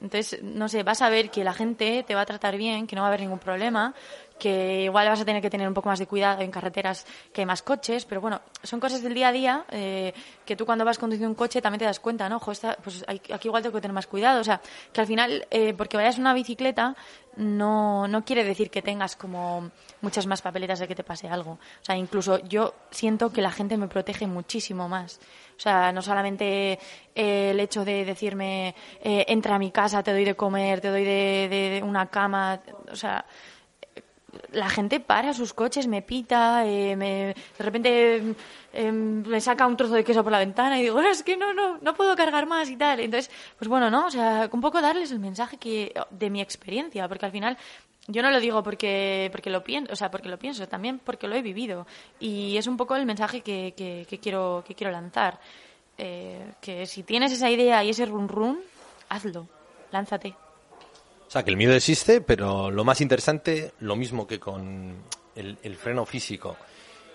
[0.00, 2.96] Entonces, no sé, vas a ver que la gente te va a tratar bien, que
[2.96, 3.94] no va a haber ningún problema,
[4.40, 7.42] que igual vas a tener que tener un poco más de cuidado en carreteras que
[7.42, 10.12] hay más coches, pero bueno, son cosas del día a día eh,
[10.44, 12.36] que tú cuando vas conduciendo un coche también te das cuenta, ¿no?
[12.38, 14.60] Ojo, esta- pues aquí igual tengo que tener más cuidado, o sea,
[14.92, 16.96] que al final, eh, porque vayas en una bicicleta,
[17.36, 21.52] no, no quiere decir que tengas como muchas más papeletas de que te pase algo.
[21.52, 25.20] O sea, incluso yo siento que la gente me protege muchísimo más.
[25.56, 26.78] O sea, no solamente
[27.14, 30.88] eh, el hecho de decirme, eh, entra a mi casa, te doy de comer, te
[30.88, 33.24] doy de una cama, o sea,
[34.52, 38.34] la gente para sus coches, me pita, eh, me, de repente
[38.72, 41.52] eh, me saca un trozo de queso por la ventana y digo, es que no,
[41.52, 43.00] no, no puedo cargar más y tal.
[43.00, 44.06] Entonces, pues bueno, ¿no?
[44.06, 47.56] O sea, un poco darles el mensaje que, de mi experiencia, porque al final
[48.06, 51.28] yo no lo digo porque, porque lo pienso, o sea, porque lo pienso, también porque
[51.28, 51.86] lo he vivido.
[52.18, 53.74] Y es un poco el mensaje que,
[54.20, 55.38] quiero, que quiero lanzar.
[55.96, 58.58] Eh, que si tienes esa idea y ese run run,
[59.08, 59.46] hazlo,
[59.92, 60.34] lánzate.
[61.30, 64.96] O sea, que el miedo existe, pero lo más interesante, lo mismo que con
[65.36, 66.56] el, el freno físico.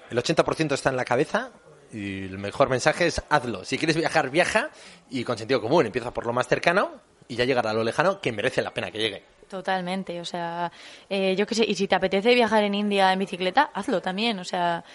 [0.09, 1.51] El 80% está en la cabeza
[1.91, 3.65] y el mejor mensaje es hazlo.
[3.65, 4.69] Si quieres viajar, viaja
[5.09, 5.87] y con sentido común.
[5.87, 6.91] Empieza por lo más cercano
[7.27, 9.23] y ya llegará a lo lejano que merece la pena que llegue.
[9.49, 10.71] Totalmente, o sea,
[11.09, 14.39] eh, yo qué sé, y si te apetece viajar en India en bicicleta, hazlo también,
[14.39, 14.85] o sea,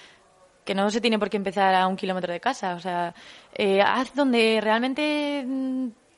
[0.65, 3.15] que no se tiene por qué empezar a un kilómetro de casa, o sea,
[3.53, 5.45] eh, haz donde realmente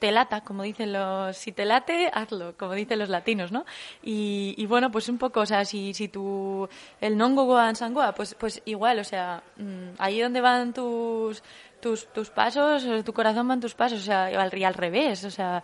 [0.02, 3.64] mm, te lata, como dicen los, si te late, hazlo, como dicen los latinos, ¿no?
[4.02, 6.68] Y, y bueno, pues un poco, o sea, si, si tu,
[7.00, 11.42] el nongo goan sangoa, pues, pues igual, o sea, mm, ahí donde van tus,
[11.80, 15.62] tus, tus pasos, tu corazón van tus pasos, o sea, y al revés, o sea,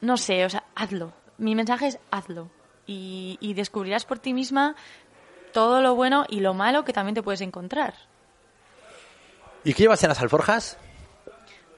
[0.00, 1.12] no sé, o sea, hazlo.
[1.38, 2.50] Mi mensaje es hazlo.
[2.86, 4.74] Y, y descubrirás por ti misma
[5.52, 7.94] todo lo bueno y lo malo que también te puedes encontrar.
[9.62, 10.78] ¿Y qué llevas en las alforjas?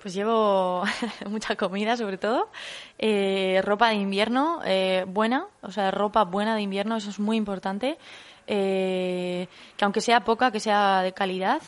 [0.00, 0.82] Pues llevo
[1.28, 2.48] mucha comida, sobre todo.
[2.98, 7.36] Eh, ropa de invierno eh, buena, o sea, ropa buena de invierno, eso es muy
[7.36, 7.98] importante.
[8.46, 11.62] Eh, que aunque sea poca, que sea de calidad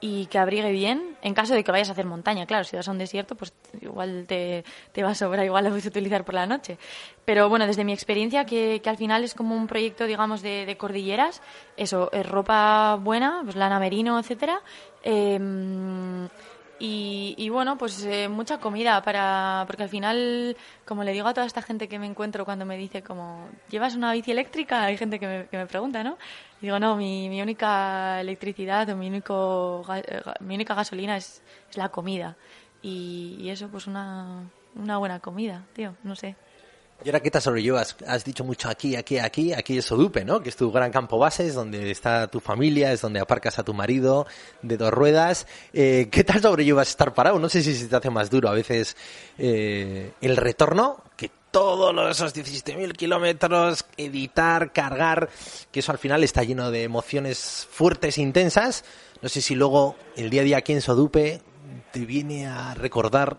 [0.00, 1.16] y que abrigue bien.
[1.22, 3.52] En caso de que vayas a hacer montaña, claro, si vas a un desierto, pues
[3.80, 6.78] igual te, te va a sobrar, igual lo puedes utilizar por la noche.
[7.24, 10.66] Pero bueno, desde mi experiencia, que, que al final es como un proyecto, digamos, de,
[10.66, 11.40] de cordilleras,
[11.76, 14.60] eso, es ropa buena, pues lana merino, etcétera.
[15.02, 15.38] Eh,
[16.78, 21.34] y, y bueno, pues eh, mucha comida para porque al final, como le digo a
[21.34, 24.96] toda esta gente que me encuentro cuando me dice como llevas una bici eléctrica, hay
[24.98, 26.18] gente que me, que me pregunta, ¿no?
[26.60, 31.42] Y digo no, mi, mi única electricidad o mi único eh, mi única gasolina es,
[31.70, 32.36] es la comida
[32.82, 34.42] y, y eso pues una
[34.74, 36.36] una buena comida, tío, no sé.
[37.04, 37.96] ¿Y ahora qué te sobrellevas?
[38.06, 40.40] Has dicho mucho aquí, aquí, aquí, aquí es Sodupe, ¿no?
[40.40, 43.62] Que es tu gran campo base, es donde está tu familia, es donde aparcas a
[43.62, 44.26] tu marido
[44.62, 45.46] de dos ruedas.
[45.72, 47.38] Eh, ¿Qué tal sobrellevas estar parado?
[47.38, 48.96] No sé si se te hace más duro a veces
[49.36, 55.28] eh, el retorno, que todos esos 17.000 kilómetros, editar, cargar,
[55.70, 58.84] que eso al final está lleno de emociones fuertes e intensas.
[59.22, 61.40] No sé si luego el día a día aquí en Sodupe
[61.92, 63.38] te viene a recordar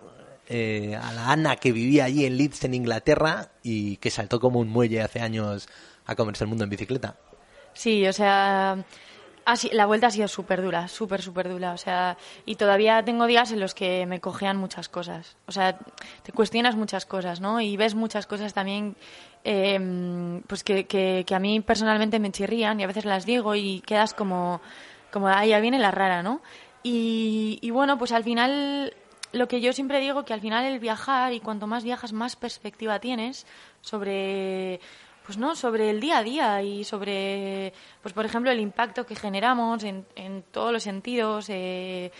[0.49, 4.59] eh, a la Ana que vivía allí en Leeds, en Inglaterra, y que saltó como
[4.59, 5.67] un muelle hace años
[6.05, 7.15] a comerse el mundo en bicicleta.
[7.73, 8.83] Sí, o sea,
[9.45, 11.73] ha si- la vuelta ha sido súper dura, súper, súper dura.
[11.73, 15.37] O sea, y todavía tengo días en los que me cojean muchas cosas.
[15.47, 15.77] O sea,
[16.23, 17.61] te cuestionas muchas cosas, ¿no?
[17.61, 18.95] Y ves muchas cosas también,
[19.43, 23.53] eh, pues que, que, que a mí personalmente me chirrían y a veces las digo
[23.55, 24.59] y quedas como,
[25.11, 26.41] como, ah, ya viene la rara, ¿no?
[26.83, 28.93] Y, y bueno, pues al final
[29.37, 32.35] lo que yo siempre digo que al final el viajar y cuanto más viajas más
[32.35, 33.45] perspectiva tienes
[33.81, 34.79] sobre
[35.25, 39.15] pues no sobre el día a día y sobre pues por ejemplo el impacto que
[39.15, 42.11] generamos en, en todos los sentidos eh,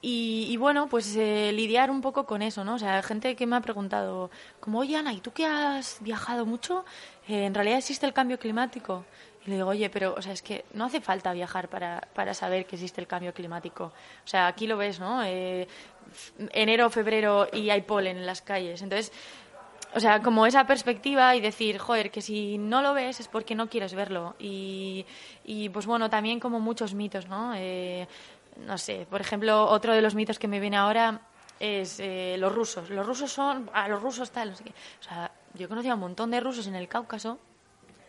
[0.00, 3.56] y, bueno pues eh, lidiar un poco con eso no o sea gente que me
[3.56, 6.84] ha preguntado como oye Ana y tú que has viajado mucho
[7.28, 9.04] eh, en realidad existe el cambio climático
[9.46, 12.32] y le digo, oye, pero, o sea, es que no hace falta viajar para, para
[12.32, 13.92] saber que existe el cambio climático.
[14.24, 15.22] O sea, aquí lo ves, ¿no?
[15.22, 15.68] Eh,
[16.50, 18.82] enero, febrero y hay polen en las calles.
[18.82, 19.12] Entonces,
[19.94, 23.54] o sea, como esa perspectiva y decir, joder, que si no lo ves es porque
[23.54, 24.34] no quieres verlo.
[24.38, 25.06] Y,
[25.44, 27.52] y pues bueno, también como muchos mitos, ¿no?
[27.56, 28.08] Eh,
[28.66, 31.20] no sé, por ejemplo, otro de los mitos que me viene ahora
[31.60, 32.90] es eh, los rusos.
[32.90, 34.50] Los rusos son, a los rusos tal.
[34.50, 37.38] O sea, yo he conocido a un montón de rusos en el Cáucaso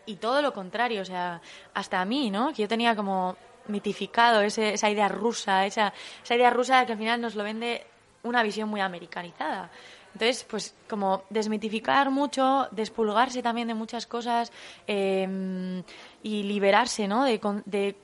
[0.05, 1.41] y todo lo contrario, o sea,
[1.73, 2.53] hasta a mí, ¿no?
[2.53, 6.97] Que yo tenía como mitificado ese- esa idea rusa, esa, esa idea rusa que al
[6.97, 7.85] final nos lo vende
[8.23, 9.69] una visión muy americanizada.
[10.13, 14.51] Entonces, pues como desmitificar mucho, despulgarse también de muchas cosas
[14.87, 15.83] eh,
[16.23, 17.25] y liberarse, ¿no?
[17.25, 17.95] De, de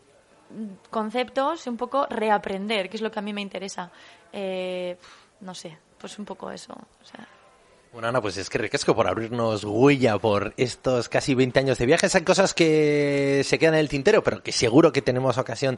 [0.89, 3.89] conceptos, un poco reaprender, que es lo que a mí me interesa.
[4.33, 4.97] Eh,
[5.39, 6.73] no sé, pues un poco eso.
[6.73, 7.25] O sea,
[7.91, 11.85] Bueno, Ana, pues es que ricasco por abrirnos huella por estos casi 20 años de
[11.85, 12.15] viajes.
[12.15, 15.77] Hay cosas que se quedan en el tintero, pero que seguro que tenemos ocasión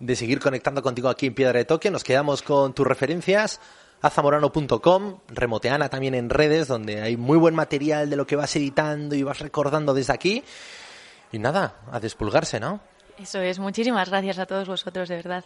[0.00, 1.92] de seguir conectando contigo aquí en Piedra de Toque.
[1.92, 3.60] Nos quedamos con tus referencias
[4.00, 9.14] azamorano.com, remoteana también en redes, donde hay muy buen material de lo que vas editando
[9.14, 10.42] y vas recordando desde aquí.
[11.30, 12.80] Y nada, a despulgarse, ¿no?
[13.22, 15.44] Eso es, muchísimas gracias a todos vosotros, de verdad.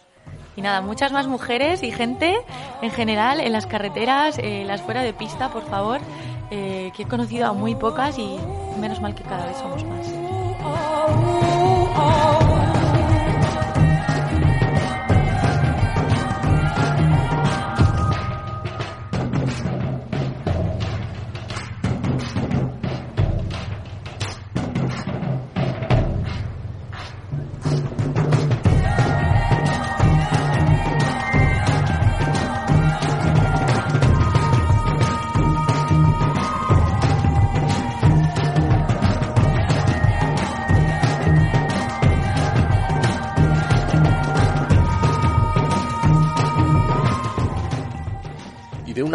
[0.55, 2.35] Y nada, muchas más mujeres y gente
[2.81, 6.01] en general en las carreteras, eh, las fuera de pista, por favor,
[6.49, 8.39] eh, que he conocido a muy pocas y
[8.79, 10.07] menos mal que cada vez somos más.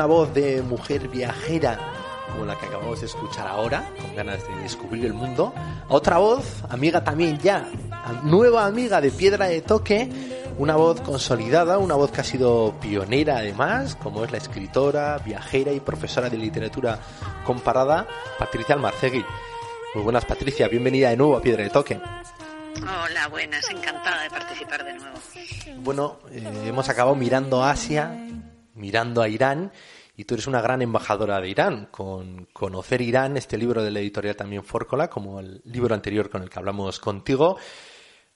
[0.03, 1.79] Una voz de mujer viajera
[2.33, 5.55] como la que acabamos de escuchar ahora, con ganas de descubrir el mundo,
[5.89, 7.69] otra voz, amiga también ya,
[8.25, 10.11] nueva amiga de Piedra de Toque,
[10.59, 15.71] una voz consolidada, una voz que ha sido pionera además, como es la escritora, viajera
[15.71, 16.99] y profesora de literatura
[17.45, 18.09] comparada,
[18.41, 19.25] Patricia Almarcegui.
[19.95, 22.01] Muy buenas Patricia, bienvenida de nuevo a Piedra de Toque.
[22.77, 25.19] Hola, buenas, encantada de participar de nuevo.
[25.77, 28.11] Bueno, eh, hemos acabado mirando Asia,
[28.75, 29.73] mirando a Irán,
[30.17, 34.01] y tú eres una gran embajadora de Irán, con Conocer Irán, este libro de la
[34.01, 37.59] editorial también Fórcola, como el libro anterior con el que hablamos contigo.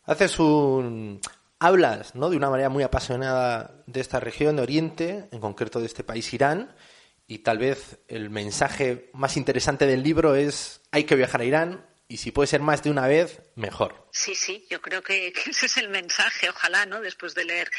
[0.05, 1.21] Haces un...
[1.59, 2.29] Hablas, ¿no?
[2.29, 6.33] De una manera muy apasionada de esta región de Oriente, en concreto de este país
[6.35, 6.75] Irán,
[7.27, 11.87] y tal vez el mensaje más interesante del libro es hay que viajar a Irán,
[12.09, 14.09] y si puede ser más de una vez, mejor.
[14.13, 17.01] Sí, sí, yo creo que, ese es el mensaje, ojalá, ¿no?
[17.01, 17.71] Después de leer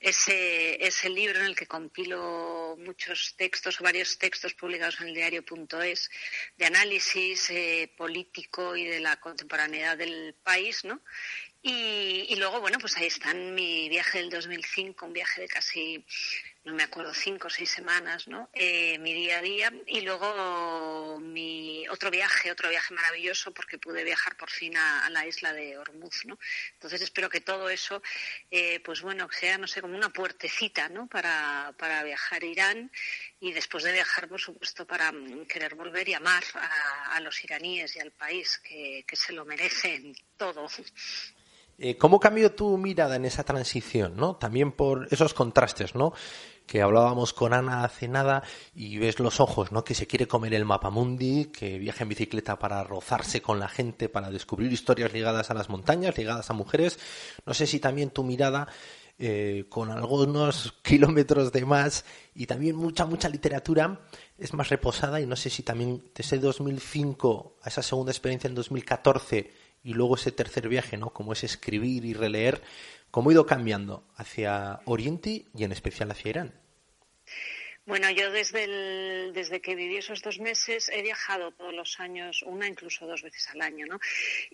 [0.00, 5.14] ese, ese libro en el que compilo muchos textos o varios textos publicados en el
[5.14, 6.10] diario.es
[6.56, 11.00] de análisis eh, político y de la contemporaneidad del país, ¿no?
[11.60, 16.04] Y, y luego, bueno, pues ahí están mi viaje del 2005, un viaje de casi,
[16.62, 18.48] no me acuerdo, cinco o seis semanas, ¿no?
[18.52, 19.72] Eh, mi día a día.
[19.86, 25.26] Y luego mi otro viaje, otro viaje maravilloso, porque pude viajar por fin a, la
[25.26, 26.38] isla de Hormuz, ¿no?
[26.74, 28.02] Entonces espero que todo eso,
[28.52, 31.08] eh, pues bueno, sea, no sé, como una puertecita, ¿no?
[31.08, 32.92] Para, para viajar a Irán
[33.40, 37.42] y después de viajar, por supuesto, para mm, querer volver y amar a, a los
[37.42, 40.68] iraníes y al país, que, que se lo merecen todo.
[41.80, 44.34] Eh, ¿Cómo cambió tu mirada en esa transición, no?
[44.34, 46.12] También por esos contrastes, ¿no?
[46.66, 48.42] Que hablábamos con Ana hace nada
[48.74, 49.84] y ves los ojos, ¿no?
[49.84, 54.08] Que se quiere comer el mapamundi, que viaja en bicicleta para rozarse con la gente,
[54.08, 56.98] para descubrir historias ligadas a las montañas, ligadas a mujeres.
[57.46, 58.66] No sé si también tu mirada
[59.20, 62.04] eh, con algunos kilómetros de más
[62.34, 64.00] y también mucha, mucha literatura
[64.36, 68.56] es más reposada y no sé si también desde 2005 a esa segunda experiencia en
[68.56, 71.12] 2014 y luego ese tercer viaje, ¿no?
[71.12, 72.62] Como es escribir y releer,
[73.10, 76.54] cómo ha ido cambiando hacia Oriente y en especial hacia Irán.
[77.88, 82.42] Bueno, yo desde, el, desde que viví esos dos meses he viajado todos los años,
[82.44, 83.98] una incluso dos veces al año, ¿no?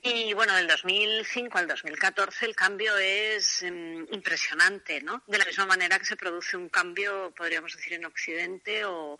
[0.04, 5.24] Y bueno, del 2005 al 2014 el cambio es eh, impresionante, ¿no?
[5.26, 9.18] De la misma manera que se produce un cambio, podríamos decir, en Occidente o,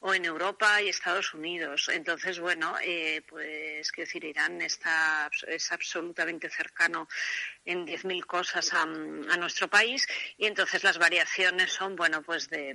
[0.00, 1.88] o en Europa y Estados Unidos.
[1.92, 7.08] Entonces, bueno, eh, pues quiero decir, Irán está, es absolutamente cercano
[7.66, 10.06] en 10.000 cosas a, a, nuestro país
[10.38, 12.72] y entonces las variaciones son, bueno, pues de,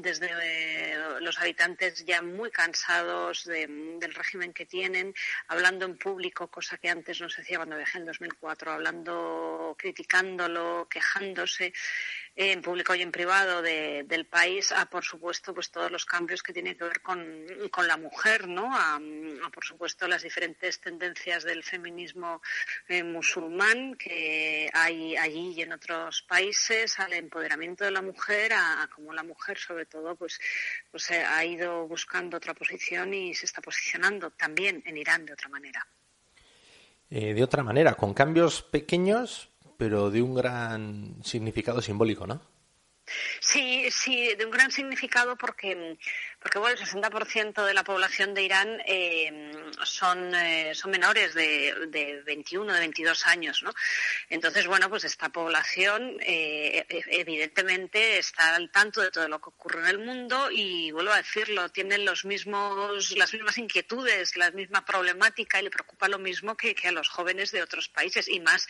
[0.00, 3.66] desde eh, los habitantes ya muy cansados de,
[3.98, 5.14] del régimen que tienen,
[5.48, 10.86] hablando en público, cosa que antes no se hacía cuando viajé en 2004, hablando, criticándolo,
[10.88, 11.72] quejándose
[12.36, 16.42] en público y en privado de, del país a, por supuesto, pues todos los cambios
[16.42, 18.76] que tienen que ver con, con la mujer, ¿no?
[18.76, 22.42] A, a, por supuesto, las diferentes tendencias del feminismo
[22.88, 24.25] eh, musulmán que
[24.72, 29.22] hay allí y en otros países, al empoderamiento de la mujer, a, a cómo la
[29.22, 30.38] mujer, sobre todo, pues,
[30.90, 35.32] pues eh, ha ido buscando otra posición y se está posicionando también en Irán de
[35.32, 35.86] otra manera.
[37.08, 42.42] Eh, de otra manera, con cambios pequeños, pero de un gran significado simbólico, ¿no?
[43.40, 45.96] Sí, sí, de un gran significado porque,
[46.46, 49.50] porque bueno, el 60% de la población de Irán eh,
[49.82, 53.74] son, eh, son menores de, de 21, de 22 años, ¿no?
[54.30, 59.80] Entonces, bueno, pues esta población eh, evidentemente está al tanto de todo lo que ocurre
[59.80, 64.84] en el mundo y, vuelvo a decirlo, tienen los mismos, las mismas inquietudes, la misma
[64.84, 68.38] problemática y le preocupa lo mismo que, que a los jóvenes de otros países y
[68.38, 68.68] más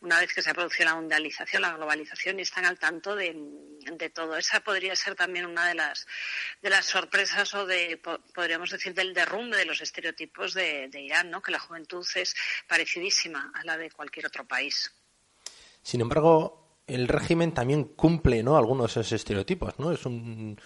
[0.00, 3.34] una vez que se ha producido la mundialización, la globalización y están al tanto de
[3.92, 4.36] de todo.
[4.36, 6.06] Esa podría ser también una de las
[6.62, 7.15] de las sorpresas
[7.54, 8.00] o de
[8.34, 11.40] podríamos decir del derrumbe de los estereotipos de, de Irán, ¿no?
[11.40, 12.34] Que la juventud es
[12.68, 14.92] parecidísima a la de cualquier otro país.
[15.82, 18.56] Sin embargo, el régimen también cumple, ¿no?
[18.56, 19.92] Algunos de esos estereotipos, ¿no?
[19.92, 20.60] Es un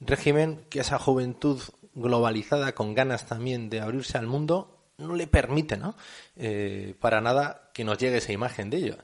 [0.00, 1.60] régimen que esa juventud
[1.94, 5.96] globalizada con ganas también de abrirse al mundo no le permite, ¿no?
[6.36, 8.98] Eh, para nada que nos llegue esa imagen de ellos.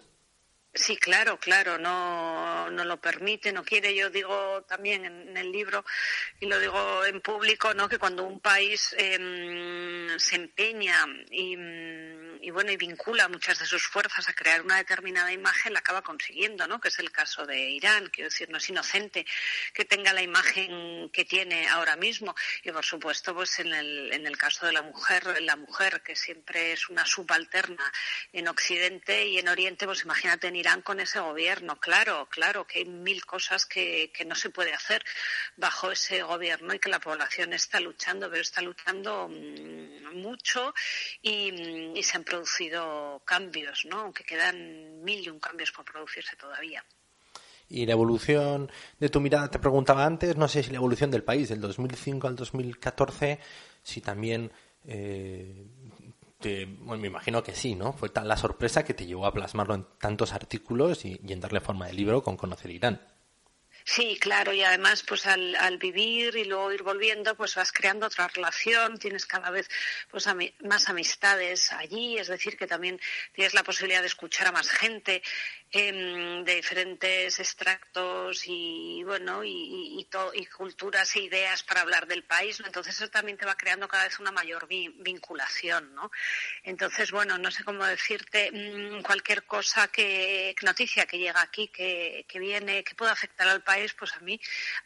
[0.75, 3.95] Sí, claro, claro, no, no lo permite, no quiere.
[3.95, 5.85] Yo digo también en, el libro
[6.41, 7.89] y lo digo en público, ¿no?
[7.91, 10.97] Que cuando un país em, se empeña
[11.31, 11.57] y,
[12.43, 16.03] y, bueno y vincula muchas de sus fuerzas a crear una determinada imagen, la acaba
[16.03, 16.81] consiguiendo, ¿no?
[16.81, 18.09] Que es el caso de Irán.
[18.09, 19.25] Quiero decir, no es inocente
[19.73, 22.35] que tenga la imagen que tiene ahora mismo.
[22.65, 26.17] Y por supuesto, pues en el, en el caso de la mujer, la mujer que
[26.17, 27.93] siempre es una subalterna
[28.33, 31.79] en Occidente y en Oriente, pues imagínate en Irán con ese gobierno.
[31.79, 35.05] Claro, claro que hay mil cosas que, que no se puede hacer
[35.57, 40.75] bajo ese gobierno y que la población está luchando, pero está luchando mm, mucho
[41.21, 44.01] y, mm, y se han producido cambios, ¿no?
[44.01, 46.83] Aunque quedan mil y un cambios por producirse todavía.
[47.69, 51.25] Y la evolución de tu mirada, te preguntaba antes, no sé si la evolución del
[51.25, 53.39] país del 2005 al 2014,
[53.83, 54.51] si también
[54.87, 55.67] eh,
[56.81, 57.93] bueno, me imagino que sí, ¿no?
[57.93, 61.61] Fue tal la sorpresa que te llevó a plasmarlo en tantos artículos y en darle
[61.61, 63.01] forma de libro con Conocer Irán.
[63.85, 68.07] Sí, claro, y además pues al, al, vivir y luego ir volviendo pues vas creando
[68.07, 69.69] otra relación, tienes cada vez
[70.11, 70.27] pues
[70.61, 73.01] más amistades allí, es decir, que también
[73.33, 75.23] tienes la posibilidad de escuchar a más gente
[75.73, 82.25] eh, de diferentes extractos y bueno, y, y, y, culturas e ideas para hablar del
[82.25, 82.67] país, ¿no?
[82.67, 86.11] entonces eso también te va creando cada vez una mayor vi vinculación, ¿no?
[86.63, 92.27] Entonces, bueno, no sé cómo decirte mmm, cualquier cosa que, noticia que llega aquí, que,
[92.29, 94.39] que viene, que pueda afectar al país, pues a mí,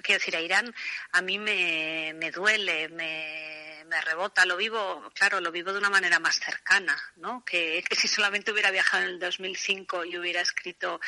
[0.03, 0.73] quiero decir, a Irán,
[1.13, 5.91] a mí me, me duele, me, me, rebota, lo vivo, claro, lo vivo de una
[5.91, 7.45] manera más cercana, ¿no?
[7.45, 11.01] Que, si solamente hubiera viajado en el 2005 y hubiera escrito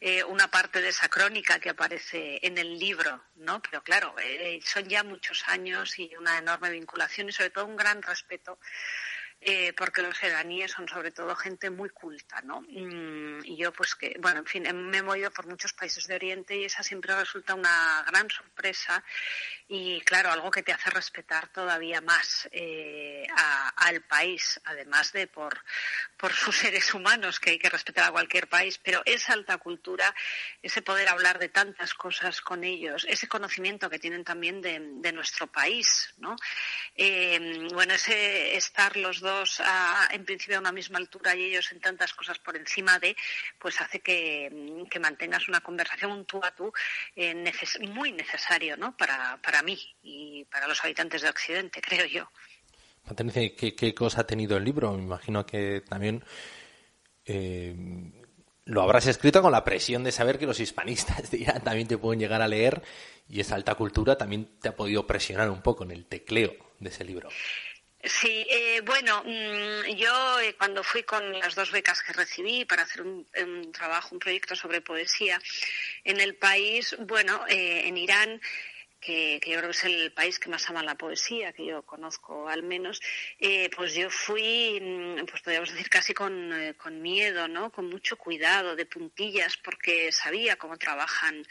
[0.00, 3.60] eh, una parte de esa crónica que aparece en el libro, ¿no?
[3.62, 7.76] Pero claro, eh, son ya muchos años y una enorme vinculación y sobre todo un
[7.76, 8.58] gran respeto
[9.40, 12.62] eh, porque los iraníes son sobre todo gente muy culta, ¿no?
[12.62, 16.14] Mm, y yo, pues que, bueno, en fin, me he movido por muchos países de
[16.14, 19.04] Oriente y esa siempre resulta una gran sorpresa
[19.68, 23.26] y, claro, algo que te hace respetar todavía más eh,
[23.76, 25.60] al país, además de por,
[26.16, 30.14] por sus seres humanos, que hay que respetar a cualquier país, pero esa alta cultura,
[30.62, 35.46] ese poder hablar de tantas cosas con ellos, ese conocimiento que tienen también de, nuestro
[35.46, 36.36] país, ¿no?
[36.94, 39.62] Eh, bueno, ese estar los dos
[40.10, 43.16] en principio a una misma altura y ellos en tantas cosas por encima de,
[43.58, 46.72] pues hace que, que mantengas una conversación un tú a tú
[47.14, 47.34] eh,
[47.88, 48.96] muy necesario, ¿no?
[48.96, 52.30] Para mí y para los habitantes de Occidente, creo yo.
[53.04, 54.92] Patricia, ¿qué, ¿qué, cosa ha tenido el libro?
[54.92, 56.24] Me imagino que también
[57.24, 57.74] eh,
[58.64, 61.98] lo habrás escrito con la presión de saber que los hispanistas de Irán también te
[61.98, 62.82] pueden llegar a leer
[63.28, 66.88] y esa alta cultura también te ha podido presionar un poco en el tecleo de
[66.88, 67.28] ese libro.
[68.02, 72.82] Sí, eh, bueno, mmm, yo eh, cuando fui con las dos becas que recibí para
[72.82, 75.40] hacer un, un trabajo, un proyecto sobre poesía
[76.04, 78.40] en el país, bueno, eh, en Irán,
[79.06, 81.82] que, que, yo creo que es el país que más ama la poesía, que yo
[81.82, 83.00] conozco al menos,
[83.38, 87.70] eh, pues yo fui, mm, pues podríamos decir casi con, eh, con miedo, ¿no?
[87.70, 91.46] Con mucho cuidado, de puntillas, porque sabía cómo trabajan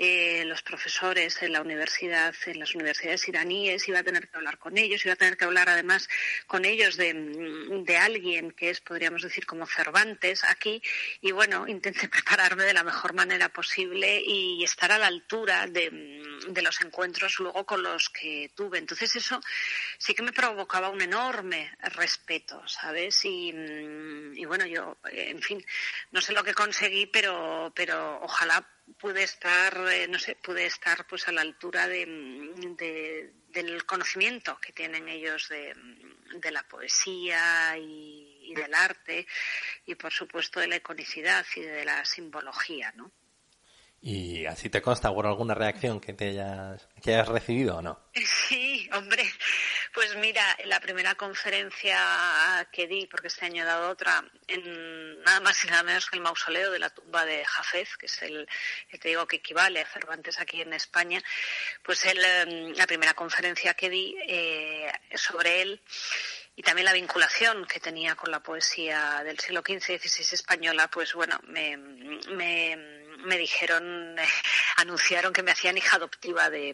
[0.00, 4.56] eh, los profesores en la universidad, en las universidades iraníes, iba a tener que hablar
[4.58, 6.08] con ellos, iba a tener que hablar además
[6.46, 7.12] con ellos de,
[7.84, 10.80] de alguien que es, podríamos decir, como Cervantes aquí,
[11.20, 16.22] y bueno, intenté prepararme de la mejor manera posible y estar a la altura de,
[16.46, 18.78] de los encuentros luego con los que tuve.
[18.78, 19.40] Entonces eso
[19.98, 23.24] sí que me provocaba un enorme respeto, ¿sabes?
[23.24, 23.48] Y,
[24.34, 25.64] y bueno, yo, en fin,
[26.12, 28.64] no sé lo que conseguí, pero, pero ojalá
[28.98, 32.06] pude estar, eh, no sé, pude estar pues a la altura de,
[32.76, 35.74] de, del conocimiento que tienen ellos de,
[36.34, 39.26] de la poesía y, y, del arte
[39.86, 43.10] y por supuesto de la iconicidad y de la simbología, ¿no?
[44.00, 48.00] ¿Y así te consta por alguna reacción que te hayas, que hayas recibido o no?
[48.14, 49.24] Sí, hombre,
[49.92, 55.40] pues mira, la primera conferencia que di, porque este año he dado otra, en nada
[55.40, 58.48] más y nada menos que el mausoleo de la tumba de Jafez, que es el
[58.88, 61.20] que te digo que equivale a Cervantes aquí en España,
[61.82, 65.82] pues el, la primera conferencia que di eh, sobre él
[66.58, 70.90] y también la vinculación que tenía con la poesía del siglo XV y XVI española,
[70.90, 71.76] pues bueno, me,
[73.24, 74.28] me dijeron, eh,
[74.76, 76.72] anunciaron que me hacían hija adoptiva de,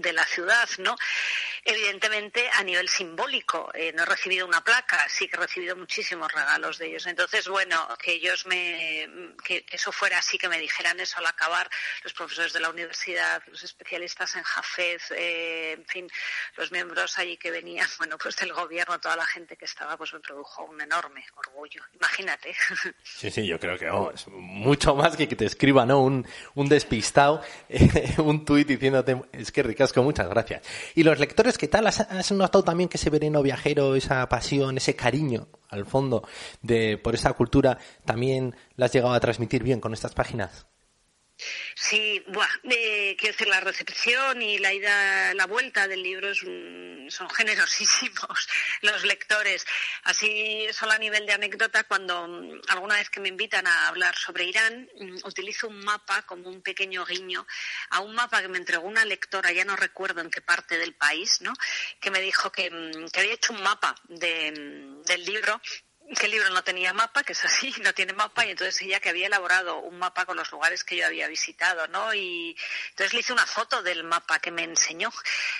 [0.00, 0.96] de la ciudad, ¿no?
[1.64, 3.70] Evidentemente a nivel simbólico.
[3.74, 7.06] Eh, no he recibido una placa, sí que he recibido muchísimos regalos de ellos.
[7.06, 9.08] Entonces, bueno, que ellos me,
[9.44, 11.68] que eso fuera así, que me dijeran eso al acabar,
[12.02, 16.08] los profesores de la universidad, los especialistas en Jafez, eh, en fin,
[16.56, 20.12] los miembros allí que venían, bueno, pues del gobierno, toda la gente que estaba, pues
[20.12, 21.82] me produjo un enorme orgullo.
[21.94, 22.54] Imagínate.
[23.02, 23.90] Sí, sí, yo creo que
[24.30, 26.00] mucho más que que te escriba, ¿no?
[26.02, 30.62] Un, un despistado, eh, un tuit diciéndote, es que ricasco, muchas gracias.
[30.94, 31.86] Y los lectores, ¿qué tal?
[31.86, 36.26] ¿Has, has notado también que ese veneno viajero, esa pasión, ese cariño, al fondo,
[36.62, 40.66] de por esta cultura, también la has llegado a transmitir bien con estas páginas?
[41.74, 47.30] Sí, buah, eh, quiero decir, la recepción y la ida, la vuelta del libro son
[47.30, 48.48] generosísimos
[48.82, 49.66] los lectores.
[50.04, 54.14] Así, solo a nivel de anécdota, cuando mm, alguna vez que me invitan a hablar
[54.16, 57.46] sobre Irán, mm, utilizo un mapa como un pequeño guiño
[57.90, 60.94] a un mapa que me entregó una lectora, ya no recuerdo en qué parte del
[60.94, 61.52] país, ¿no?
[62.00, 64.52] que me dijo que, mm, que había hecho un mapa de,
[65.04, 65.60] del libro
[66.18, 69.00] que el libro no tenía mapa, que es así, no tiene mapa, y entonces ella
[69.00, 72.12] que había elaborado un mapa con los lugares que yo había visitado, ¿no?
[72.14, 72.56] Y
[72.90, 75.10] entonces le hice una foto del mapa que me enseñó,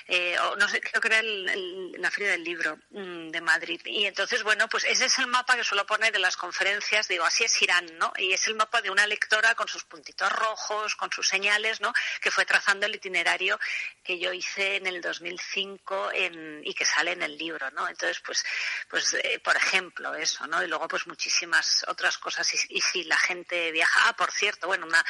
[0.08, 3.80] eh, o no sé, creo que era el- la Feria del Libro mm, de Madrid.
[3.84, 7.24] Y entonces, bueno, pues ese es el mapa que suelo poner en las conferencias, digo,
[7.24, 8.12] así es Irán, ¿no?
[8.16, 11.92] Y es el mapa de una lectora con sus puntitos rojos, con sus señales, ¿no?
[12.20, 13.58] Que fue trazando el itinerario
[14.02, 17.88] que yo hice en el 2005 en- y que sale en el libro, ¿no?
[17.88, 18.44] Entonces, pues,
[18.88, 22.48] pues eh, por ejemplo, eso, Y luego, pues muchísimas otras cosas.
[22.68, 25.04] Y, si la gente viaja, ah, por cierto, bueno, una,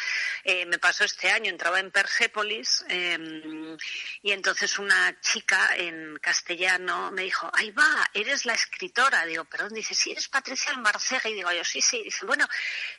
[0.44, 3.76] eh, me pasó este año, entraba en Persépolis eh,
[4.22, 9.24] y entonces una chica en castellano me dijo, ahí va, eres la escritora.
[9.24, 11.28] Digo, perdón, dice, sí, eres Patricia Almarcega.
[11.28, 12.02] Y digo, yo sí, sí.
[12.02, 12.48] Dice, bueno,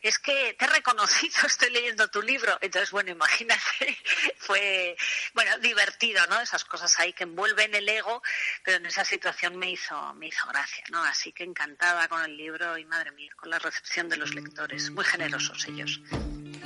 [0.01, 2.57] es que te he reconocido, estoy leyendo tu libro.
[2.61, 3.97] Entonces, bueno, imagínate,
[4.37, 4.95] fue,
[5.33, 6.39] bueno, divertido, ¿no?
[6.39, 8.23] Esas cosas ahí que envuelven el ego,
[8.63, 11.03] pero en esa situación me hizo, me hizo gracia, ¿no?
[11.03, 14.91] Así que encantada con el libro y madre mía, con la recepción de los lectores.
[14.91, 16.01] Muy generosos ellos.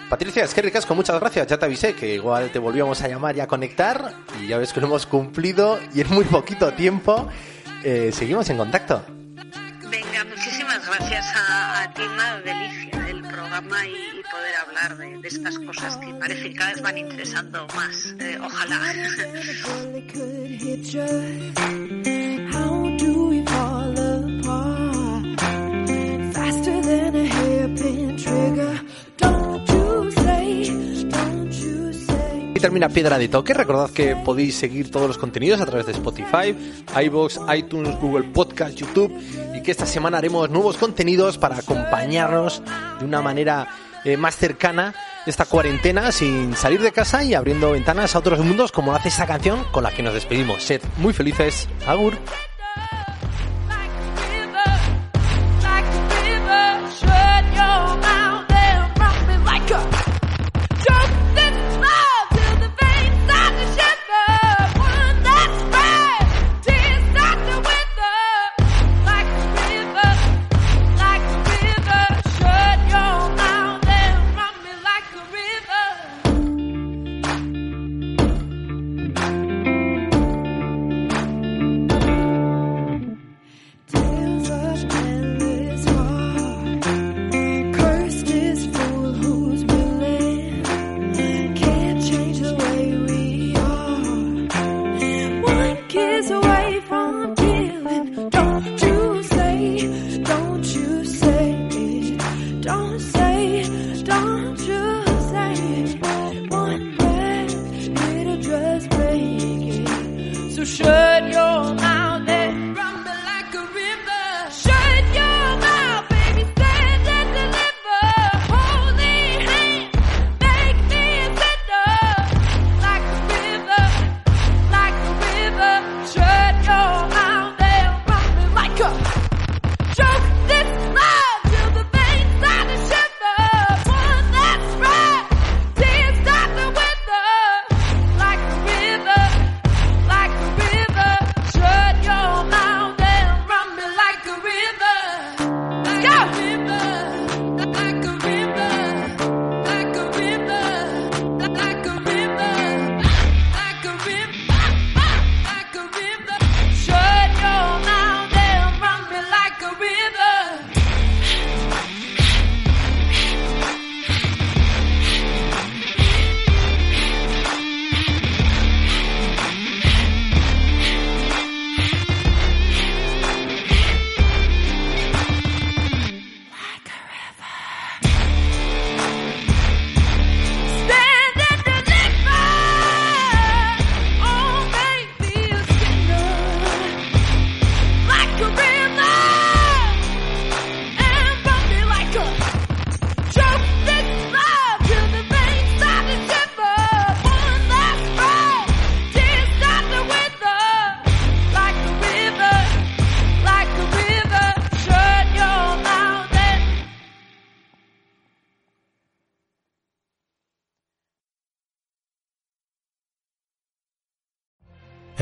[0.10, 1.48] Patricia, es que ricasco, muchas gracias.
[1.48, 4.14] Ya te avisé que igual te volvíamos a llamar y a conectar.
[4.40, 7.30] Y ya ves que lo hemos cumplido y en muy poquito tiempo
[7.84, 9.04] eh, seguimos en contacto.
[9.90, 15.18] Venga, muchísimas gracias a, a ti, una delicia el programa y, y poder hablar de,
[15.20, 18.16] de estas cosas que parece que cada vez van interesando más.
[18.20, 18.94] Eh, ojalá.
[32.56, 33.54] Y termina Piedra de Toque.
[33.54, 36.56] Recordad que podéis seguir todos los contenidos a través de Spotify,
[37.04, 39.14] iVoox, iTunes, Google Podcast, YouTube
[39.54, 42.64] y que esta semana haremos nuevos contenidos para acompañarnos
[43.00, 43.68] de una manera
[44.06, 44.96] eh, más cercana
[45.26, 49.26] esta cuarentena sin salir de casa y abriendo ventanas a otros mundos como hace esta
[49.26, 50.64] canción con la que nos despedimos.
[50.64, 51.68] Sed muy felices.
[51.88, 52.18] Agur.